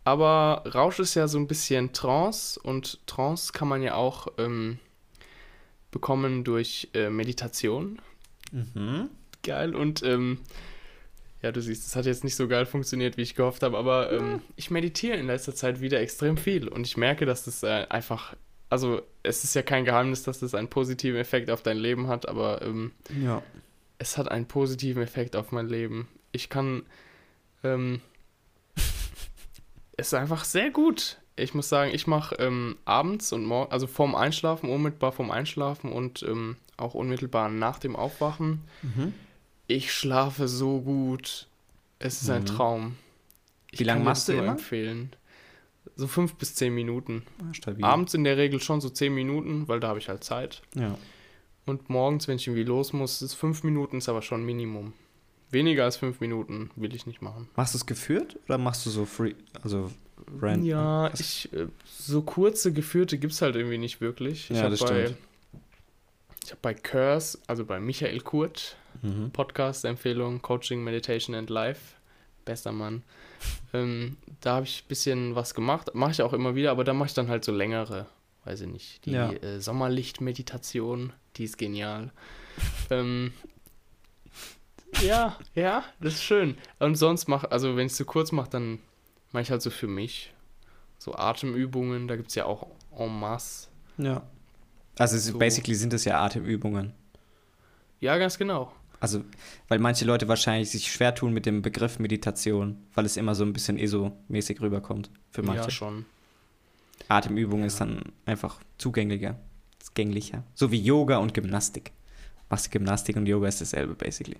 aber 0.05 0.63
Rausch 0.73 0.97
ist 0.97 1.13
ja 1.13 1.27
so 1.27 1.37
ein 1.37 1.45
bisschen 1.45 1.93
Trance 1.93 2.59
und 2.59 3.05
Trance 3.05 3.53
kann 3.53 3.67
man 3.67 3.83
ja 3.83 3.93
auch 3.93 4.25
ähm, 4.39 4.79
bekommen 5.91 6.43
durch 6.43 6.89
äh, 6.93 7.09
Meditation. 7.09 7.99
Mhm. 8.51 9.09
Geil 9.43 9.75
und 9.75 10.03
ähm, 10.03 10.39
ja, 11.41 11.51
du 11.51 11.61
siehst, 11.61 11.85
es 11.85 11.95
hat 11.95 12.05
jetzt 12.05 12.23
nicht 12.23 12.35
so 12.35 12.47
geil 12.47 12.65
funktioniert, 12.65 13.15
wie 13.17 13.21
ich 13.21 13.35
gehofft 13.35 13.61
habe, 13.63 13.77
aber 13.77 14.11
ähm, 14.11 14.41
ich 14.55 14.71
meditiere 14.71 15.17
in 15.17 15.27
letzter 15.27 15.53
Zeit 15.53 15.79
wieder 15.81 15.99
extrem 16.01 16.35
viel 16.37 16.67
und 16.67 16.87
ich 16.87 16.97
merke, 16.97 17.25
dass 17.25 17.45
das 17.45 17.61
äh, 17.63 17.85
einfach, 17.89 18.35
also 18.69 19.01
es 19.23 19.43
ist 19.43 19.53
ja 19.53 19.61
kein 19.61 19.85
Geheimnis, 19.85 20.23
dass 20.23 20.39
das 20.39 20.55
einen 20.55 20.67
positiven 20.69 21.19
Effekt 21.19 21.49
auf 21.51 21.61
dein 21.61 21.77
Leben 21.77 22.07
hat, 22.07 22.27
aber 22.27 22.61
ähm, 22.63 22.91
Ja. 23.23 23.43
es 23.99 24.17
hat 24.17 24.29
einen 24.31 24.47
positiven 24.47 25.03
Effekt 25.03 25.35
auf 25.35 25.51
mein 25.51 25.67
Leben. 25.69 26.07
Ich 26.31 26.49
kann, 26.49 26.83
ähm, 27.63 28.01
es 29.97 30.07
ist 30.07 30.13
einfach 30.13 30.43
sehr 30.43 30.71
gut. 30.71 31.17
Ich 31.39 31.53
muss 31.53 31.69
sagen, 31.69 31.91
ich 31.93 32.07
mache 32.07 32.35
ähm, 32.39 32.75
abends 32.85 33.31
und 33.31 33.45
morgen, 33.45 33.71
also 33.71 33.87
vorm 33.87 34.15
Einschlafen, 34.15 34.69
unmittelbar 34.69 35.11
vorm 35.11 35.31
Einschlafen 35.31 35.91
und 35.91 36.23
ähm, 36.23 36.57
auch 36.77 36.93
unmittelbar 36.95 37.49
nach 37.49 37.79
dem 37.79 37.95
Aufwachen, 37.95 38.61
Mhm. 38.81 39.13
ich 39.67 39.91
schlafe 39.93 40.47
so 40.47 40.81
gut. 40.81 41.47
Es 41.99 42.21
ist 42.21 42.29
ein 42.29 42.41
Mhm. 42.41 42.45
Traum. 42.47 42.95
Wie 43.71 43.83
lange 43.83 44.03
machst 44.03 44.27
du 44.27 44.33
immer? 44.33 44.51
empfehlen. 44.53 45.11
So 45.95 46.07
fünf 46.07 46.35
bis 46.35 46.53
zehn 46.55 46.73
Minuten. 46.75 47.23
Ah, 47.41 47.53
stabil. 47.53 47.83
Abends 47.83 48.13
in 48.13 48.23
der 48.23 48.37
Regel 48.37 48.59
schon 48.59 48.81
so 48.81 48.89
zehn 48.89 49.13
Minuten, 49.13 49.67
weil 49.67 49.79
da 49.79 49.87
habe 49.89 49.99
ich 49.99 50.09
halt 50.09 50.23
Zeit. 50.23 50.61
Ja. 50.75 50.97
Und 51.65 51.89
morgens, 51.89 52.27
wenn 52.27 52.35
ich 52.37 52.47
irgendwie 52.47 52.63
los 52.63 52.93
muss, 52.93 53.21
ist 53.21 53.33
fünf 53.33 53.63
Minuten, 53.63 53.97
ist 53.97 54.07
aber 54.09 54.21
schon 54.21 54.45
Minimum. 54.45 54.93
Weniger 55.49 55.83
als 55.85 55.97
fünf 55.97 56.19
Minuten 56.19 56.71
will 56.75 56.93
ich 56.95 57.05
nicht 57.07 57.21
machen. 57.21 57.47
Machst 57.55 57.73
du 57.73 57.77
es 57.77 57.85
geführt 57.85 58.37
oder 58.45 58.57
machst 58.57 58.85
du 58.85 58.89
so 58.89 59.05
free, 59.05 59.33
also 59.63 59.91
random? 60.39 60.65
Ja, 60.65 61.11
Was- 61.11 61.19
ich, 61.19 61.53
äh, 61.53 61.67
so 61.85 62.21
kurze 62.21 62.73
geführte 62.73 63.17
gibt 63.17 63.33
es 63.33 63.41
halt 63.41 63.55
irgendwie 63.55 63.77
nicht 63.77 64.01
wirklich. 64.01 64.49
Ich 64.51 64.57
Ja, 64.57 64.69
das 64.69 64.79
bei, 64.81 65.05
stimmt. 65.05 65.17
Ich 66.43 66.51
habe 66.51 66.59
bei 66.61 66.73
Curse, 66.73 67.39
also 67.47 67.65
bei 67.65 67.79
Michael 67.79 68.21
Kurt, 68.21 68.77
Mhm. 69.01 69.31
Podcast-Empfehlung, 69.31 70.41
Coaching, 70.41 70.83
Meditation 70.83 71.35
and 71.35 71.49
Life. 71.49 71.95
Bester 72.45 72.71
Mann. 72.71 73.03
ähm, 73.73 74.17
da 74.41 74.55
habe 74.55 74.65
ich 74.65 74.83
ein 74.83 74.87
bisschen 74.87 75.35
was 75.35 75.53
gemacht. 75.53 75.91
Mache 75.93 76.11
ich 76.11 76.21
auch 76.21 76.33
immer 76.33 76.55
wieder, 76.55 76.71
aber 76.71 76.83
da 76.83 76.93
mache 76.93 77.07
ich 77.07 77.13
dann 77.13 77.27
halt 77.27 77.43
so 77.43 77.51
längere, 77.51 78.07
weiß 78.45 78.61
ich 78.61 78.67
nicht. 78.67 79.05
Die 79.05 79.11
Ja. 79.11 79.31
äh, 79.33 79.59
Sommerlicht-Meditation, 79.59 81.13
die 81.35 81.43
ist 81.43 81.57
genial. 81.57 82.11
ähm, 82.89 83.33
ja, 85.01 85.37
ja, 85.53 85.83
das 85.99 86.13
ist 86.15 86.23
schön. 86.23 86.57
Und 86.79 86.95
sonst 86.95 87.27
mache, 87.27 87.51
also 87.51 87.75
wenn 87.75 87.85
ich 87.87 87.91
es 87.91 87.97
zu 87.97 88.05
kurz 88.05 88.31
mache, 88.31 88.49
dann 88.49 88.79
mache 89.37 89.43
ich 89.43 89.51
halt 89.51 89.61
so 89.61 89.69
für 89.69 89.87
mich. 89.87 90.33
So 90.97 91.13
Atemübungen, 91.13 92.07
da 92.07 92.15
gibt 92.15 92.29
es 92.29 92.35
ja 92.35 92.45
auch 92.45 92.65
en 92.97 93.19
masse. 93.19 93.67
Ja. 93.99 94.23
Also 94.97 95.19
So. 95.19 95.37
basically 95.37 95.75
sind 95.75 95.93
es 95.93 96.05
ja 96.05 96.19
Atemübungen. 96.19 96.93
Ja, 97.99 98.17
ganz 98.17 98.39
genau. 98.39 98.73
Also, 98.99 99.23
weil 99.67 99.77
manche 99.77 100.05
Leute 100.05 100.27
wahrscheinlich 100.27 100.71
sich 100.71 100.91
schwer 100.91 101.13
tun 101.13 101.33
mit 101.33 101.45
dem 101.45 101.61
Begriff 101.61 101.99
Meditation, 101.99 102.83
weil 102.95 103.05
es 103.05 103.15
immer 103.15 103.35
so 103.35 103.43
ein 103.43 103.53
bisschen 103.53 103.77
ESO-mäßig 103.77 104.59
rüberkommt 104.59 105.11
für 105.29 105.43
manche. 105.43 105.65
Ja, 105.65 105.69
schon. 105.69 106.07
Atemübung 107.07 107.63
ist 107.63 107.79
dann 107.79 108.01
einfach 108.25 108.59
zugänglicher, 108.79 109.39
gänglicher. 109.93 110.41
So 110.55 110.71
wie 110.71 110.81
Yoga 110.81 111.17
und 111.17 111.35
Gymnastik. 111.35 111.91
Machst 112.49 112.65
du 112.65 112.69
Gymnastik 112.71 113.17
und 113.17 113.27
Yoga 113.27 113.49
ist 113.49 113.61
dasselbe, 113.61 113.93
basically. 113.93 114.37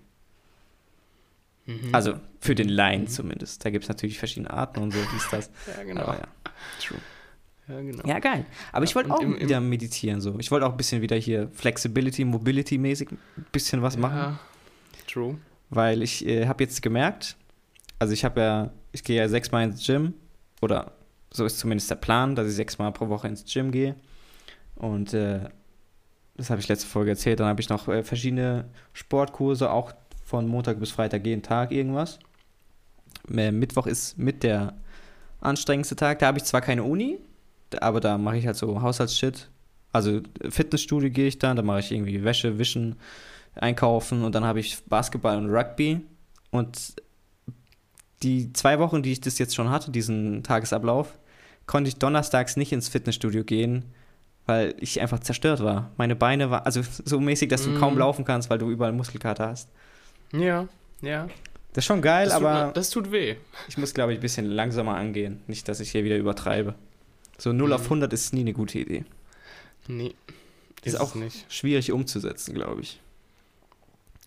Mhm. 1.67 1.93
Also 1.93 2.15
für 2.39 2.55
den 2.55 2.69
Laien 2.69 3.01
Mhm. 3.03 3.07
zumindest. 3.07 3.63
Da 3.63 3.69
gibt 3.69 3.83
es 3.83 3.89
natürlich 3.89 4.17
verschiedene 4.17 4.49
Arten 4.51 4.79
und 4.81 4.91
so, 4.91 4.99
dies, 5.13 5.27
das. 5.29 5.51
ja, 5.77 5.83
genau. 5.83 6.01
Aber 6.01 6.15
ja. 6.15 6.27
True. 6.81 6.97
Ja, 7.67 7.81
genau. 7.81 8.07
Ja, 8.07 8.19
geil. 8.19 8.45
Aber 8.71 8.85
ich 8.85 8.95
wollte 8.95 9.11
auch 9.11 9.19
im- 9.21 9.35
im- 9.35 9.41
wieder 9.41 9.59
meditieren 9.59 10.21
so. 10.21 10.37
Ich 10.39 10.49
wollte 10.51 10.65
auch 10.65 10.71
ein 10.71 10.77
bisschen 10.77 11.01
wieder 11.01 11.17
hier 11.17 11.49
Flexibility, 11.51 12.23
Mobility-mäßig 12.23 13.11
ein 13.11 13.17
bisschen 13.51 13.81
was 13.81 13.97
machen. 13.97 14.17
Ja, 14.17 14.39
true. 15.07 15.37
Weil 15.69 16.01
ich 16.01 16.25
äh, 16.25 16.47
habe 16.47 16.63
jetzt 16.63 16.81
gemerkt, 16.81 17.35
also 17.99 18.13
ich 18.13 18.23
habe 18.23 18.39
ja, 18.39 18.71
ich 18.93 19.03
gehe 19.03 19.17
ja 19.17 19.27
sechsmal 19.27 19.65
ins 19.65 19.85
Gym 19.85 20.13
oder 20.61 20.93
so 21.29 21.45
ist 21.45 21.59
zumindest 21.59 21.89
der 21.91 21.95
Plan, 21.95 22.35
dass 22.35 22.47
ich 22.47 22.55
sechsmal 22.55 22.93
pro 22.93 23.09
Woche 23.09 23.27
ins 23.27 23.43
Gym 23.43 23.71
gehe. 23.71 23.95
Und 24.75 25.13
äh, 25.13 25.41
das 26.37 26.49
habe 26.49 26.61
ich 26.61 26.69
letzte 26.69 26.87
Folge 26.87 27.09
erzählt. 27.11 27.41
Dann 27.41 27.47
habe 27.47 27.59
ich 27.59 27.67
noch 27.67 27.89
äh, 27.89 28.01
verschiedene 28.03 28.69
Sportkurse, 28.93 29.69
auch 29.71 29.91
von 30.27 30.45
Montag 30.45 30.79
bis 30.79 30.91
Freitag 30.91 31.25
jeden 31.25 31.41
Tag 31.41 31.71
irgendwas. 31.71 32.19
Äh, 33.33 33.51
Mittwoch 33.51 33.87
ist 33.87 34.17
mit 34.17 34.43
der 34.43 34.73
anstrengendste 35.39 35.95
Tag. 35.95 36.19
Da 36.19 36.27
habe 36.27 36.37
ich 36.37 36.43
zwar 36.43 36.59
keine 36.59 36.83
Uni, 36.83 37.17
aber 37.79 38.01
da 38.01 38.17
mache 38.17 38.35
ich 38.37 38.45
halt 38.45 38.57
so 38.57 38.81
Haushaltsshit. 38.81 39.49
Also 39.93 40.17
äh, 40.41 40.51
Fitnessstudio 40.51 41.09
gehe 41.09 41.27
ich 41.27 41.39
dann, 41.39 41.55
da 41.55 41.63
mache 41.63 41.79
ich 41.79 41.93
irgendwie 41.93 42.25
Wäsche, 42.25 42.59
Wischen, 42.59 42.97
einkaufen 43.55 44.23
und 44.25 44.35
dann 44.35 44.43
habe 44.43 44.59
ich 44.59 44.77
Basketball 44.85 45.37
und 45.37 45.49
Rugby. 45.49 46.01
Und 46.51 46.95
die 48.21 48.51
zwei 48.51 48.79
Wochen, 48.79 49.01
die 49.01 49.13
ich 49.13 49.21
das 49.21 49.39
jetzt 49.39 49.55
schon 49.55 49.69
hatte, 49.69 49.91
diesen 49.91 50.43
Tagesablauf, 50.43 51.17
konnte 51.67 51.87
ich 51.87 51.95
donnerstags 51.95 52.57
nicht 52.57 52.73
ins 52.73 52.89
Fitnessstudio 52.89 53.45
gehen, 53.45 53.85
weil 54.45 54.75
ich 54.79 54.99
einfach 54.99 55.19
zerstört 55.19 55.63
war. 55.63 55.91
Meine 55.97 56.17
Beine 56.17 56.49
waren, 56.51 56.65
also 56.65 56.81
so 57.05 57.19
mäßig, 57.21 57.47
dass 57.49 57.63
du 57.63 57.69
Mm. 57.71 57.77
kaum 57.79 57.97
laufen 57.97 58.25
kannst, 58.25 58.49
weil 58.49 58.57
du 58.57 58.69
überall 58.69 58.91
Muskelkater 58.91 59.47
hast. 59.47 59.69
Ja, 60.33 60.67
ja. 61.01 61.27
Das 61.73 61.83
ist 61.83 61.85
schon 61.87 62.01
geil, 62.01 62.25
Das 62.25 62.37
tut, 62.39 62.45
aber 62.47 62.71
das 62.73 62.89
tut 62.89 63.11
weh. 63.11 63.35
ich 63.67 63.77
muss, 63.77 63.93
glaube 63.93 64.11
ich, 64.13 64.17
ein 64.19 64.21
bisschen 64.21 64.45
langsamer 64.45 64.95
angehen. 64.95 65.41
Nicht, 65.47 65.67
dass 65.69 65.79
ich 65.79 65.91
hier 65.91 66.03
wieder 66.03 66.17
übertreibe. 66.17 66.73
So 67.37 67.53
0 67.53 67.71
auf 67.73 67.81
Mhm. 67.81 67.85
100 67.89 68.13
ist 68.13 68.33
nie 68.33 68.39
eine 68.41 68.53
gute 68.53 68.79
Idee. 68.79 69.05
Nee. 69.87 70.15
Ist 70.83 70.93
Ist 70.95 70.99
auch 70.99 71.13
nicht. 71.15 71.45
Schwierig 71.51 71.91
umzusetzen, 71.91 72.55
glaube 72.55 72.81
ich. 72.81 72.99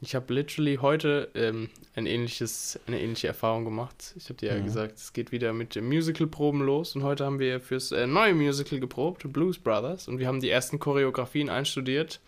Ich 0.03 0.15
habe 0.15 0.33
literally 0.33 0.77
heute 0.81 1.29
ähm, 1.35 1.69
ein 1.95 2.07
ähnliches, 2.07 2.79
eine 2.87 3.01
ähnliche 3.01 3.27
Erfahrung 3.29 3.65
gemacht. 3.65 4.15
Ich 4.17 4.25
habe 4.27 4.35
dir 4.35 4.55
ja 4.55 4.59
Mhm. 4.61 4.65
gesagt, 4.65 4.97
es 4.97 5.13
geht 5.13 5.31
wieder 5.33 5.53
mit 5.53 5.75
den 5.75 5.87
Musical-Proben 5.89 6.61
los 6.63 6.95
und 6.97 7.03
heute 7.03 7.25
haben 7.27 7.39
wir 7.39 7.61
fürs 7.61 7.93
äh, 7.93 8.07
neue 8.07 8.33
Musical 8.35 8.79
geprobt, 8.81 9.31
Blues 9.33 9.59
Brothers, 9.59 10.09
und 10.09 10.19
wir 10.19 10.27
haben 10.29 10.41
die 10.41 10.49
ersten 10.51 10.79
Choreografien 10.79 11.51
einstudiert. 11.51 12.21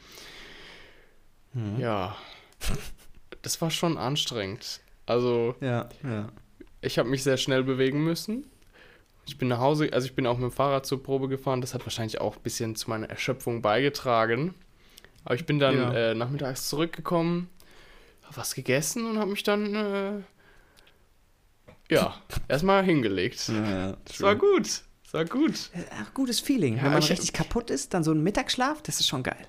Mhm. 1.55 1.79
Ja, 1.79 2.17
das 3.43 3.61
war 3.61 3.71
schon 3.71 3.99
anstrengend. 3.99 4.81
Also, 5.07 5.55
Ja, 5.61 5.89
ja. 6.05 6.29
ich 6.81 6.99
habe 6.99 7.09
mich 7.09 7.23
sehr 7.23 7.37
schnell 7.37 7.63
bewegen 7.65 8.03
müssen. 8.05 8.45
Ich 9.27 9.39
bin 9.39 9.49
nach 9.49 9.59
Hause, 9.59 9.89
also 9.93 10.07
ich 10.07 10.15
bin 10.15 10.27
auch 10.27 10.37
mit 10.39 10.51
dem 10.51 10.53
Fahrrad 10.53 10.85
zur 10.87 11.03
Probe 11.03 11.29
gefahren. 11.29 11.61
Das 11.61 11.75
hat 11.75 11.85
wahrscheinlich 11.87 12.21
auch 12.21 12.37
ein 12.37 12.43
bisschen 12.43 12.75
zu 12.77 12.91
meiner 12.91 13.09
Erschöpfung 13.11 13.63
beigetragen. 13.63 14.55
Aber 15.25 15.35
ich 15.37 15.47
bin 15.47 15.59
dann 15.61 15.77
Ja. 15.77 15.93
äh, 16.11 16.15
nachmittags 16.15 16.69
zurückgekommen, 16.69 17.49
habe 18.25 18.37
was 18.37 18.55
gegessen 18.55 19.09
und 19.09 19.19
habe 19.19 19.31
mich 19.31 19.45
dann, 19.45 19.75
äh, 19.75 20.13
ja, 21.89 22.15
erstmal 22.49 22.85
hingelegt. 22.85 23.49
ja 23.49 23.97
Das 24.05 24.21
war 24.21 24.35
gut. 24.35 24.83
Das 25.05 25.15
war 25.15 25.25
gut. 25.25 25.71
Ach, 26.01 26.15
gutes 26.15 26.41
Feeling. 26.41 26.77
Wenn 26.83 26.91
man 26.93 26.99
ich- 27.03 27.11
richtig 27.11 27.33
kaputt 27.33 27.71
ist, 27.71 27.93
dann 27.95 28.03
so 28.03 28.13
ein 28.13 28.23
Mittagsschlaf, 28.23 28.83
das 28.83 28.99
ist 29.01 29.07
schon 29.09 29.23
geil. 29.23 29.47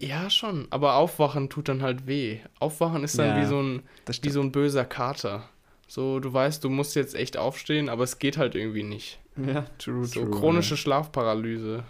Ja, 0.00 0.30
schon. 0.30 0.66
Aber 0.70 0.94
aufwachen 0.94 1.48
tut 1.50 1.68
dann 1.68 1.82
halt 1.82 2.06
weh. 2.06 2.38
Aufwachen 2.60 3.02
ist 3.04 3.18
dann 3.18 3.36
Ja, 3.36 3.42
wie 3.42 3.46
so 3.46 3.60
ein 3.60 3.82
wie 4.22 4.30
so 4.30 4.40
ein 4.40 4.52
böser 4.52 4.84
Kater. 4.84 5.48
So, 5.88 6.20
du 6.20 6.32
weißt, 6.32 6.62
du 6.62 6.68
musst 6.68 6.94
jetzt 6.94 7.14
echt 7.14 7.36
aufstehen, 7.36 7.88
aber 7.88 8.04
es 8.04 8.18
geht 8.18 8.36
halt 8.36 8.54
irgendwie 8.54 8.82
nicht. 8.82 9.18
Ja, 9.36 9.64
true, 9.78 10.04
So 10.04 10.26
chronische 10.26 10.76
Schlafparalyse. 10.76 11.84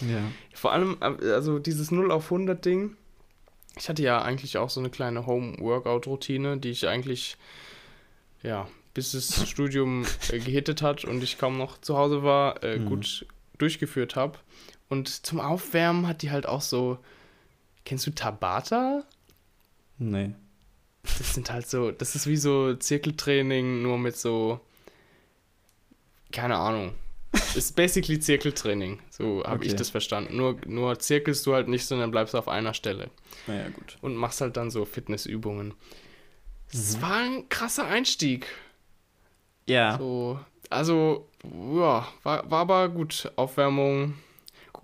Ja. 0.00 0.22
Vor 0.52 0.72
allem, 0.72 0.96
äh, 1.00 1.30
also 1.32 1.58
dieses 1.58 1.90
0 1.90 2.10
auf 2.10 2.30
100 2.30 2.64
Ding. 2.64 2.96
Ich 3.76 3.88
hatte 3.88 4.02
ja 4.02 4.22
eigentlich 4.22 4.58
auch 4.58 4.70
so 4.70 4.80
eine 4.80 4.90
kleine 4.90 5.26
Home-Workout-Routine, 5.26 6.58
die 6.58 6.70
ich 6.70 6.86
eigentlich, 6.88 7.36
ja, 8.42 8.68
bis 8.92 9.12
das 9.12 9.46
Studium 9.48 10.04
äh, 10.30 10.38
gehittet 10.38 10.82
hat 10.82 11.04
und 11.04 11.22
ich 11.22 11.38
kaum 11.38 11.58
noch 11.58 11.80
zu 11.80 11.96
Hause 11.96 12.22
war, 12.22 12.62
äh, 12.64 12.78
Mhm. 12.78 12.86
gut 12.86 13.26
durchgeführt 13.58 14.16
habe. 14.16 14.38
Und 14.88 15.08
zum 15.26 15.40
Aufwärmen 15.40 16.06
hat 16.06 16.22
die 16.22 16.30
halt 16.30 16.46
auch 16.46 16.60
so, 16.60 16.98
kennst 17.84 18.06
du 18.06 18.10
Tabata? 18.10 19.02
Nee. 19.98 20.34
Das 21.02 21.34
sind 21.34 21.50
halt 21.50 21.68
so, 21.68 21.90
das 21.90 22.14
ist 22.14 22.26
wie 22.26 22.36
so 22.36 22.74
Zirkeltraining, 22.74 23.82
nur 23.82 23.98
mit 23.98 24.16
so, 24.16 24.60
keine 26.32 26.56
Ahnung. 26.56 26.94
Ist 27.54 27.74
basically 27.74 28.20
Zirkeltraining, 28.20 29.00
so 29.10 29.42
habe 29.44 29.64
ich 29.64 29.70
Okay. 29.70 29.78
das 29.78 29.90
verstanden. 29.90 30.36
Nur, 30.36 30.56
nur 30.66 30.98
zirkelst 30.98 31.44
du 31.46 31.54
halt 31.54 31.68
nicht, 31.68 31.84
sondern 31.84 32.10
bleibst 32.12 32.34
auf 32.36 32.46
einer 32.48 32.74
Stelle 32.74 33.10
Naja, 33.48 33.68
gut. 33.70 33.98
und 34.02 34.14
machst 34.14 34.40
halt 34.40 34.56
dann 34.56 34.70
so 34.70 34.84
Fitnessübungen. 34.84 35.68
Mhm. 35.68 35.74
Es 36.72 37.02
war 37.02 37.16
ein 37.22 37.48
krasser 37.48 37.86
Einstieg. 37.86 38.46
Ja. 39.66 39.98
So, 39.98 40.38
also, 40.70 41.28
ja, 41.42 42.06
war, 42.22 42.50
war 42.50 42.60
aber 42.60 42.88
gut. 42.88 43.30
Aufwärmung. 43.36 44.14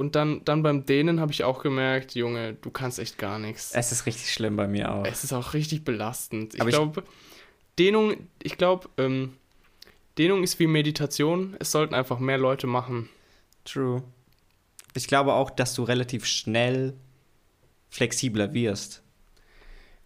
Und 0.00 0.14
dann, 0.16 0.42
dann 0.46 0.62
beim 0.62 0.86
Dehnen 0.86 1.20
habe 1.20 1.30
ich 1.30 1.44
auch 1.44 1.62
gemerkt, 1.62 2.14
Junge, 2.14 2.54
du 2.54 2.70
kannst 2.70 2.98
echt 2.98 3.18
gar 3.18 3.38
nichts. 3.38 3.72
Es 3.74 3.92
ist 3.92 4.06
richtig 4.06 4.32
schlimm 4.32 4.56
bei 4.56 4.66
mir 4.66 4.90
auch. 4.94 5.04
Es 5.04 5.24
ist 5.24 5.34
auch 5.34 5.52
richtig 5.52 5.84
belastend. 5.84 6.54
Ich 6.54 6.64
glaube, 6.64 7.04
Dehnung, 7.78 8.16
ich 8.42 8.56
glaube, 8.56 8.88
ähm, 8.96 9.34
Dehnung 10.16 10.42
ist 10.42 10.58
wie 10.58 10.66
Meditation. 10.66 11.54
Es 11.58 11.70
sollten 11.70 11.92
einfach 11.92 12.18
mehr 12.18 12.38
Leute 12.38 12.66
machen. 12.66 13.10
True. 13.66 14.02
Ich 14.94 15.06
glaube 15.06 15.34
auch, 15.34 15.50
dass 15.50 15.74
du 15.74 15.82
relativ 15.82 16.24
schnell 16.24 16.94
flexibler 17.90 18.54
wirst. 18.54 19.02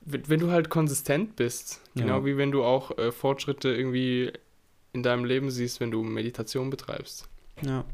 Wenn 0.00 0.28
wenn 0.28 0.40
du 0.40 0.50
halt 0.50 0.70
konsistent 0.70 1.36
bist, 1.36 1.80
genau 1.94 2.18
Ja. 2.18 2.24
wie 2.24 2.36
wenn 2.36 2.50
du 2.50 2.64
auch 2.64 2.98
äh, 2.98 3.12
Fortschritte 3.12 3.68
irgendwie 3.68 4.32
in 4.92 5.04
deinem 5.04 5.24
Leben 5.24 5.50
siehst, 5.52 5.78
wenn 5.78 5.92
du 5.92 6.02
Meditation 6.02 6.68
betreibst. 6.68 7.28
Ja. 7.62 7.84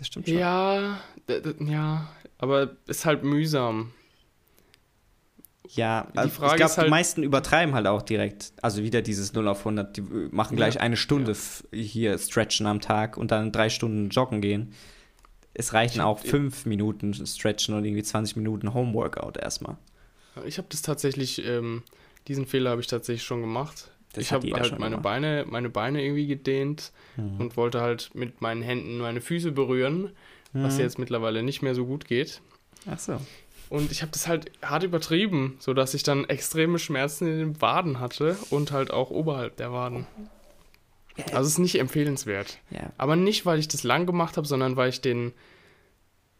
Das 0.00 0.06
stimmt 0.06 0.26
schon. 0.28 0.38
Ja, 0.38 0.98
ja, 1.60 2.08
aber 2.38 2.70
ist 2.86 3.04
halt 3.04 3.22
mühsam. 3.22 3.92
Ja, 5.68 6.08
Die 6.14 6.18
also 6.18 6.30
Frage 6.30 6.52
ich 6.52 6.56
glaube, 6.56 6.76
halt- 6.76 6.86
die 6.86 6.90
meisten 6.90 7.22
übertreiben 7.22 7.74
halt 7.74 7.86
auch 7.86 8.00
direkt. 8.00 8.54
Also 8.62 8.82
wieder 8.82 9.02
dieses 9.02 9.34
0 9.34 9.46
auf 9.46 9.64
100. 9.66 9.96
Die 9.98 10.00
machen 10.00 10.56
gleich 10.56 10.76
Ja. 10.76 10.80
eine 10.80 10.96
Stunde 10.96 11.32
Ja. 11.70 11.78
hier 11.78 12.16
stretchen 12.18 12.66
am 12.66 12.80
Tag 12.80 13.18
und 13.18 13.30
dann 13.30 13.52
drei 13.52 13.68
Stunden 13.68 14.08
joggen 14.08 14.40
gehen. 14.40 14.72
Es 15.52 15.74
reichen 15.74 15.98
Ich- 15.98 16.02
auch 16.02 16.18
fünf 16.18 16.64
Minuten 16.64 17.12
stretchen 17.26 17.74
und 17.74 17.84
irgendwie 17.84 18.02
20 18.02 18.36
Minuten 18.36 18.72
Homeworkout 18.72 19.38
erstmal. 19.38 19.76
Ich 20.46 20.56
habe 20.56 20.68
das 20.70 20.80
tatsächlich, 20.80 21.44
ähm, 21.44 21.82
diesen 22.26 22.46
Fehler 22.46 22.70
habe 22.70 22.80
ich 22.80 22.86
tatsächlich 22.86 23.22
schon 23.24 23.42
gemacht. 23.42 23.90
Das 24.12 24.24
ich 24.24 24.32
habe 24.32 24.50
halt 24.52 24.78
meine. 24.78 24.98
Beine, 24.98 25.44
meine 25.48 25.68
Beine 25.70 26.02
irgendwie 26.02 26.26
gedehnt 26.26 26.92
Mhm. 27.16 27.40
und 27.40 27.56
wollte 27.56 27.80
halt 27.80 28.10
mit 28.14 28.40
meinen 28.40 28.62
Händen 28.62 28.98
meine 28.98 29.20
Füße 29.20 29.52
berühren, 29.52 30.10
was 30.52 30.74
Mhm. 30.74 30.80
jetzt 30.80 30.98
mittlerweile 30.98 31.42
nicht 31.42 31.62
mehr 31.62 31.74
so 31.74 31.86
gut 31.86 32.06
geht. 32.06 32.40
Ach 32.90 32.98
so. 32.98 33.20
Und 33.68 33.92
ich 33.92 34.02
habe 34.02 34.10
das 34.10 34.26
halt 34.26 34.50
hart 34.62 34.82
übertrieben, 34.82 35.56
sodass 35.60 35.94
ich 35.94 36.02
dann 36.02 36.24
extreme 36.28 36.78
Schmerzen 36.80 37.28
in 37.28 37.38
den 37.38 37.60
Waden 37.60 38.00
hatte 38.00 38.36
und 38.50 38.72
halt 38.72 38.90
auch 38.90 39.10
oberhalb 39.10 39.56
der 39.58 39.72
Waden. 39.72 40.06
Also 41.32 41.42
es 41.42 41.48
ist 41.50 41.58
nicht 41.58 41.78
empfehlenswert. 41.78 42.58
Ja. 42.70 42.92
Aber 42.98 43.14
nicht, 43.14 43.46
weil 43.46 43.58
ich 43.60 43.68
das 43.68 43.84
lang 43.84 44.06
gemacht 44.06 44.36
habe, 44.36 44.46
sondern 44.48 44.74
weil 44.76 44.88
ich 44.88 45.00
den, 45.00 45.32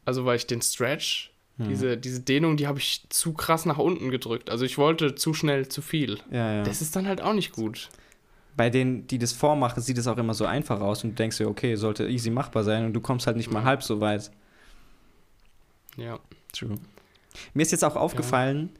also 0.04 0.24
weil 0.24 0.36
ich 0.36 0.46
den 0.48 0.62
Stretch, 0.62 1.29
Mhm. 1.64 1.68
diese, 1.68 1.96
diese 1.96 2.20
Dehnung, 2.20 2.56
die 2.56 2.66
habe 2.66 2.78
ich 2.78 3.04
zu 3.08 3.32
krass 3.32 3.66
nach 3.66 3.78
unten 3.78 4.10
gedrückt. 4.10 4.50
Also 4.50 4.64
ich 4.64 4.78
wollte 4.78 5.14
zu 5.14 5.34
schnell 5.34 5.68
zu 5.68 5.82
viel. 5.82 6.18
Ja, 6.30 6.54
ja. 6.56 6.62
Das 6.62 6.80
ist 6.82 6.94
dann 6.96 7.06
halt 7.06 7.20
auch 7.20 7.34
nicht 7.34 7.52
gut. 7.52 7.88
Bei 8.56 8.68
denen, 8.70 9.06
die 9.06 9.18
das 9.18 9.32
vormachen, 9.32 9.82
sieht 9.82 9.96
es 9.98 10.06
auch 10.06 10.18
immer 10.18 10.34
so 10.34 10.44
einfach 10.44 10.80
aus 10.80 11.04
und 11.04 11.10
du 11.10 11.14
denkst 11.16 11.38
dir, 11.38 11.48
okay, 11.48 11.76
sollte 11.76 12.08
easy 12.08 12.30
machbar 12.30 12.64
sein 12.64 12.84
und 12.84 12.92
du 12.92 13.00
kommst 13.00 13.26
halt 13.26 13.36
nicht 13.36 13.50
mal 13.50 13.60
Ja. 13.60 13.64
halb 13.66 13.82
so 13.82 14.00
weit. 14.00 14.30
Ja. 15.96 16.18
True. 16.52 16.74
Mir 17.54 17.62
ist 17.62 17.70
jetzt 17.72 17.84
auch 17.84 17.96
aufgefallen, 17.96 18.70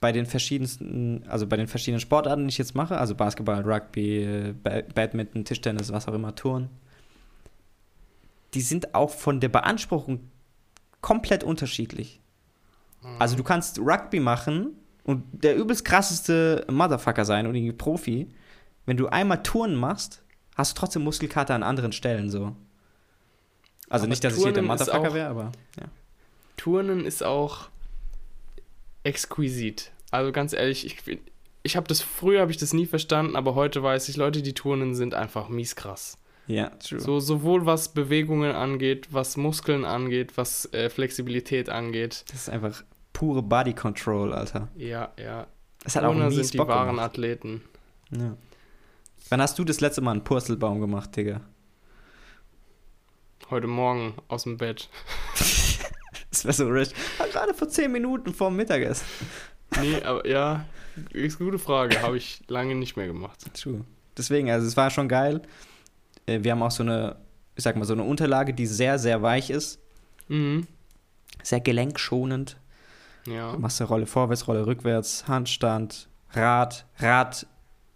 bei 0.00 0.12
den 0.12 0.26
verschiedensten, 0.26 1.24
also 1.28 1.46
bei 1.46 1.56
den 1.56 1.66
verschiedenen 1.68 2.00
Sportarten, 2.00 2.44
die 2.44 2.48
ich 2.50 2.58
jetzt 2.58 2.74
mache, 2.74 2.98
also 2.98 3.14
Basketball, 3.14 3.62
Rugby, 3.62 4.54
Ba- 4.62 4.82
Badminton, 4.94 5.44
Tischtennis, 5.44 5.92
was 5.92 6.06
auch 6.08 6.14
immer, 6.14 6.34
Touren, 6.34 6.68
die 8.54 8.60
sind 8.60 8.94
auch 8.94 9.10
von 9.10 9.40
der 9.40 9.48
Beanspruchung 9.48 10.20
komplett 11.00 11.44
unterschiedlich. 11.44 12.20
Also 13.18 13.36
du 13.36 13.44
kannst 13.44 13.78
Rugby 13.78 14.20
machen 14.20 14.76
und 15.04 15.24
der 15.32 15.56
übelst 15.56 15.84
krasseste 15.84 16.66
Motherfucker 16.70 17.24
sein 17.24 17.46
und 17.46 17.54
irgendwie 17.54 17.72
Profi. 17.72 18.28
Wenn 18.86 18.96
du 18.96 19.06
einmal 19.08 19.42
Touren 19.42 19.74
machst, 19.74 20.22
hast 20.56 20.76
du 20.76 20.80
trotzdem 20.80 21.04
Muskelkater 21.04 21.54
an 21.54 21.62
anderen 21.62 21.92
Stellen 21.92 22.30
so. 22.30 22.56
Also 23.88 24.04
Aber 24.04 24.08
nicht, 24.08 24.24
dass 24.24 24.34
ich 24.34 24.42
hier 24.42 24.52
der 24.52 24.62
Turnen 24.62 24.78
Motherfucker 24.78 25.14
wäre, 25.14 25.28
aber 25.28 25.52
ja. 25.80 25.86
Turnen 26.56 27.06
ist 27.06 27.22
auch 27.22 27.68
exquisit. 29.04 29.92
Also 30.10 30.32
ganz 30.32 30.52
ehrlich, 30.52 30.84
ich, 30.84 31.20
ich 31.62 31.76
habe 31.76 31.86
das 31.86 32.02
früher 32.02 32.40
habe 32.40 32.50
ich 32.50 32.56
das 32.56 32.72
nie 32.72 32.86
verstanden, 32.86 33.36
aber 33.36 33.54
heute 33.54 33.82
weiß 33.82 34.08
ich, 34.08 34.16
Leute, 34.16 34.42
die 34.42 34.54
turnen, 34.54 34.94
sind 34.94 35.14
einfach 35.14 35.48
mies 35.48 35.76
krass. 35.76 36.18
Ja, 36.48 36.70
true. 36.70 36.98
So 36.98 37.20
sowohl 37.20 37.66
was 37.66 37.90
Bewegungen 37.90 38.52
angeht, 38.52 39.08
was 39.10 39.36
Muskeln 39.36 39.84
angeht, 39.84 40.36
was 40.36 40.72
äh, 40.72 40.88
Flexibilität 40.88 41.68
angeht. 41.68 42.24
Das 42.28 42.40
ist 42.40 42.48
einfach 42.48 42.82
pure 43.12 43.42
Body 43.42 43.74
Control, 43.74 44.32
Alter. 44.32 44.68
Ja, 44.76 45.12
ja. 45.18 45.46
Das 45.84 45.94
hat 45.94 46.04
auch 46.04 46.12
Turner 46.12 46.26
mies 46.26 46.36
sind 46.36 46.54
die 46.54 46.56
Bock 46.58 46.68
wahren 46.68 46.88
gemacht. 46.88 47.10
Athleten. 47.10 47.62
Ja. 48.10 48.36
Wann 49.28 49.42
hast 49.42 49.58
du 49.58 49.64
das 49.64 49.80
letzte 49.80 50.00
Mal 50.00 50.12
einen 50.12 50.24
Purzelbaum 50.24 50.80
gemacht, 50.80 51.14
Digga? 51.14 51.42
Heute 53.50 53.66
Morgen 53.66 54.14
aus 54.28 54.44
dem 54.44 54.56
Bett. 54.56 54.88
Das 56.30 56.44
wäre 56.44 56.52
so 56.52 56.68
rich. 56.68 56.90
Gerade 57.32 57.54
vor 57.54 57.68
10 57.68 57.90
Minuten 57.90 58.34
vorm 58.34 58.54
Mittagessen. 58.54 59.06
Nee, 59.80 60.02
aber 60.02 60.26
ja, 60.28 60.66
ist 61.10 61.40
eine 61.40 61.50
gute 61.50 61.58
Frage. 61.58 62.00
Habe 62.02 62.18
ich 62.18 62.42
lange 62.48 62.74
nicht 62.74 62.96
mehr 62.96 63.06
gemacht. 63.06 63.40
True. 63.54 63.84
Deswegen, 64.16 64.50
also 64.50 64.66
es 64.66 64.76
war 64.76 64.90
schon 64.90 65.08
geil. 65.08 65.42
Äh, 66.28 66.44
Wir 66.44 66.52
haben 66.52 66.62
auch 66.62 66.70
so 66.70 66.82
eine, 66.82 67.16
ich 67.56 67.64
sag 67.64 67.76
mal, 67.76 67.84
so 67.84 67.94
eine 67.94 68.02
Unterlage, 68.04 68.54
die 68.54 68.66
sehr, 68.66 68.98
sehr 68.98 69.22
weich 69.22 69.50
ist. 69.50 69.80
Mhm. 70.28 70.66
Sehr 71.42 71.60
gelenkschonend. 71.60 72.56
Ja. 73.26 73.52
Du 73.52 73.58
machst 73.58 73.80
eine 73.80 73.88
Rolle 73.88 74.06
vorwärts, 74.06 74.46
Rolle 74.48 74.66
rückwärts, 74.66 75.26
Handstand, 75.28 76.08
Rad, 76.32 76.86
Rad, 76.98 77.46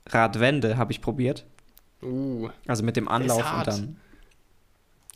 Radwende 0.07 0.77
habe 0.77 0.93
ich 0.93 1.01
probiert. 1.01 1.45
Uh. 2.03 2.49
Also 2.67 2.83
mit 2.83 2.97
dem 2.97 3.09
Anlauf 3.09 3.45
und 3.59 3.67
dann. 3.67 3.97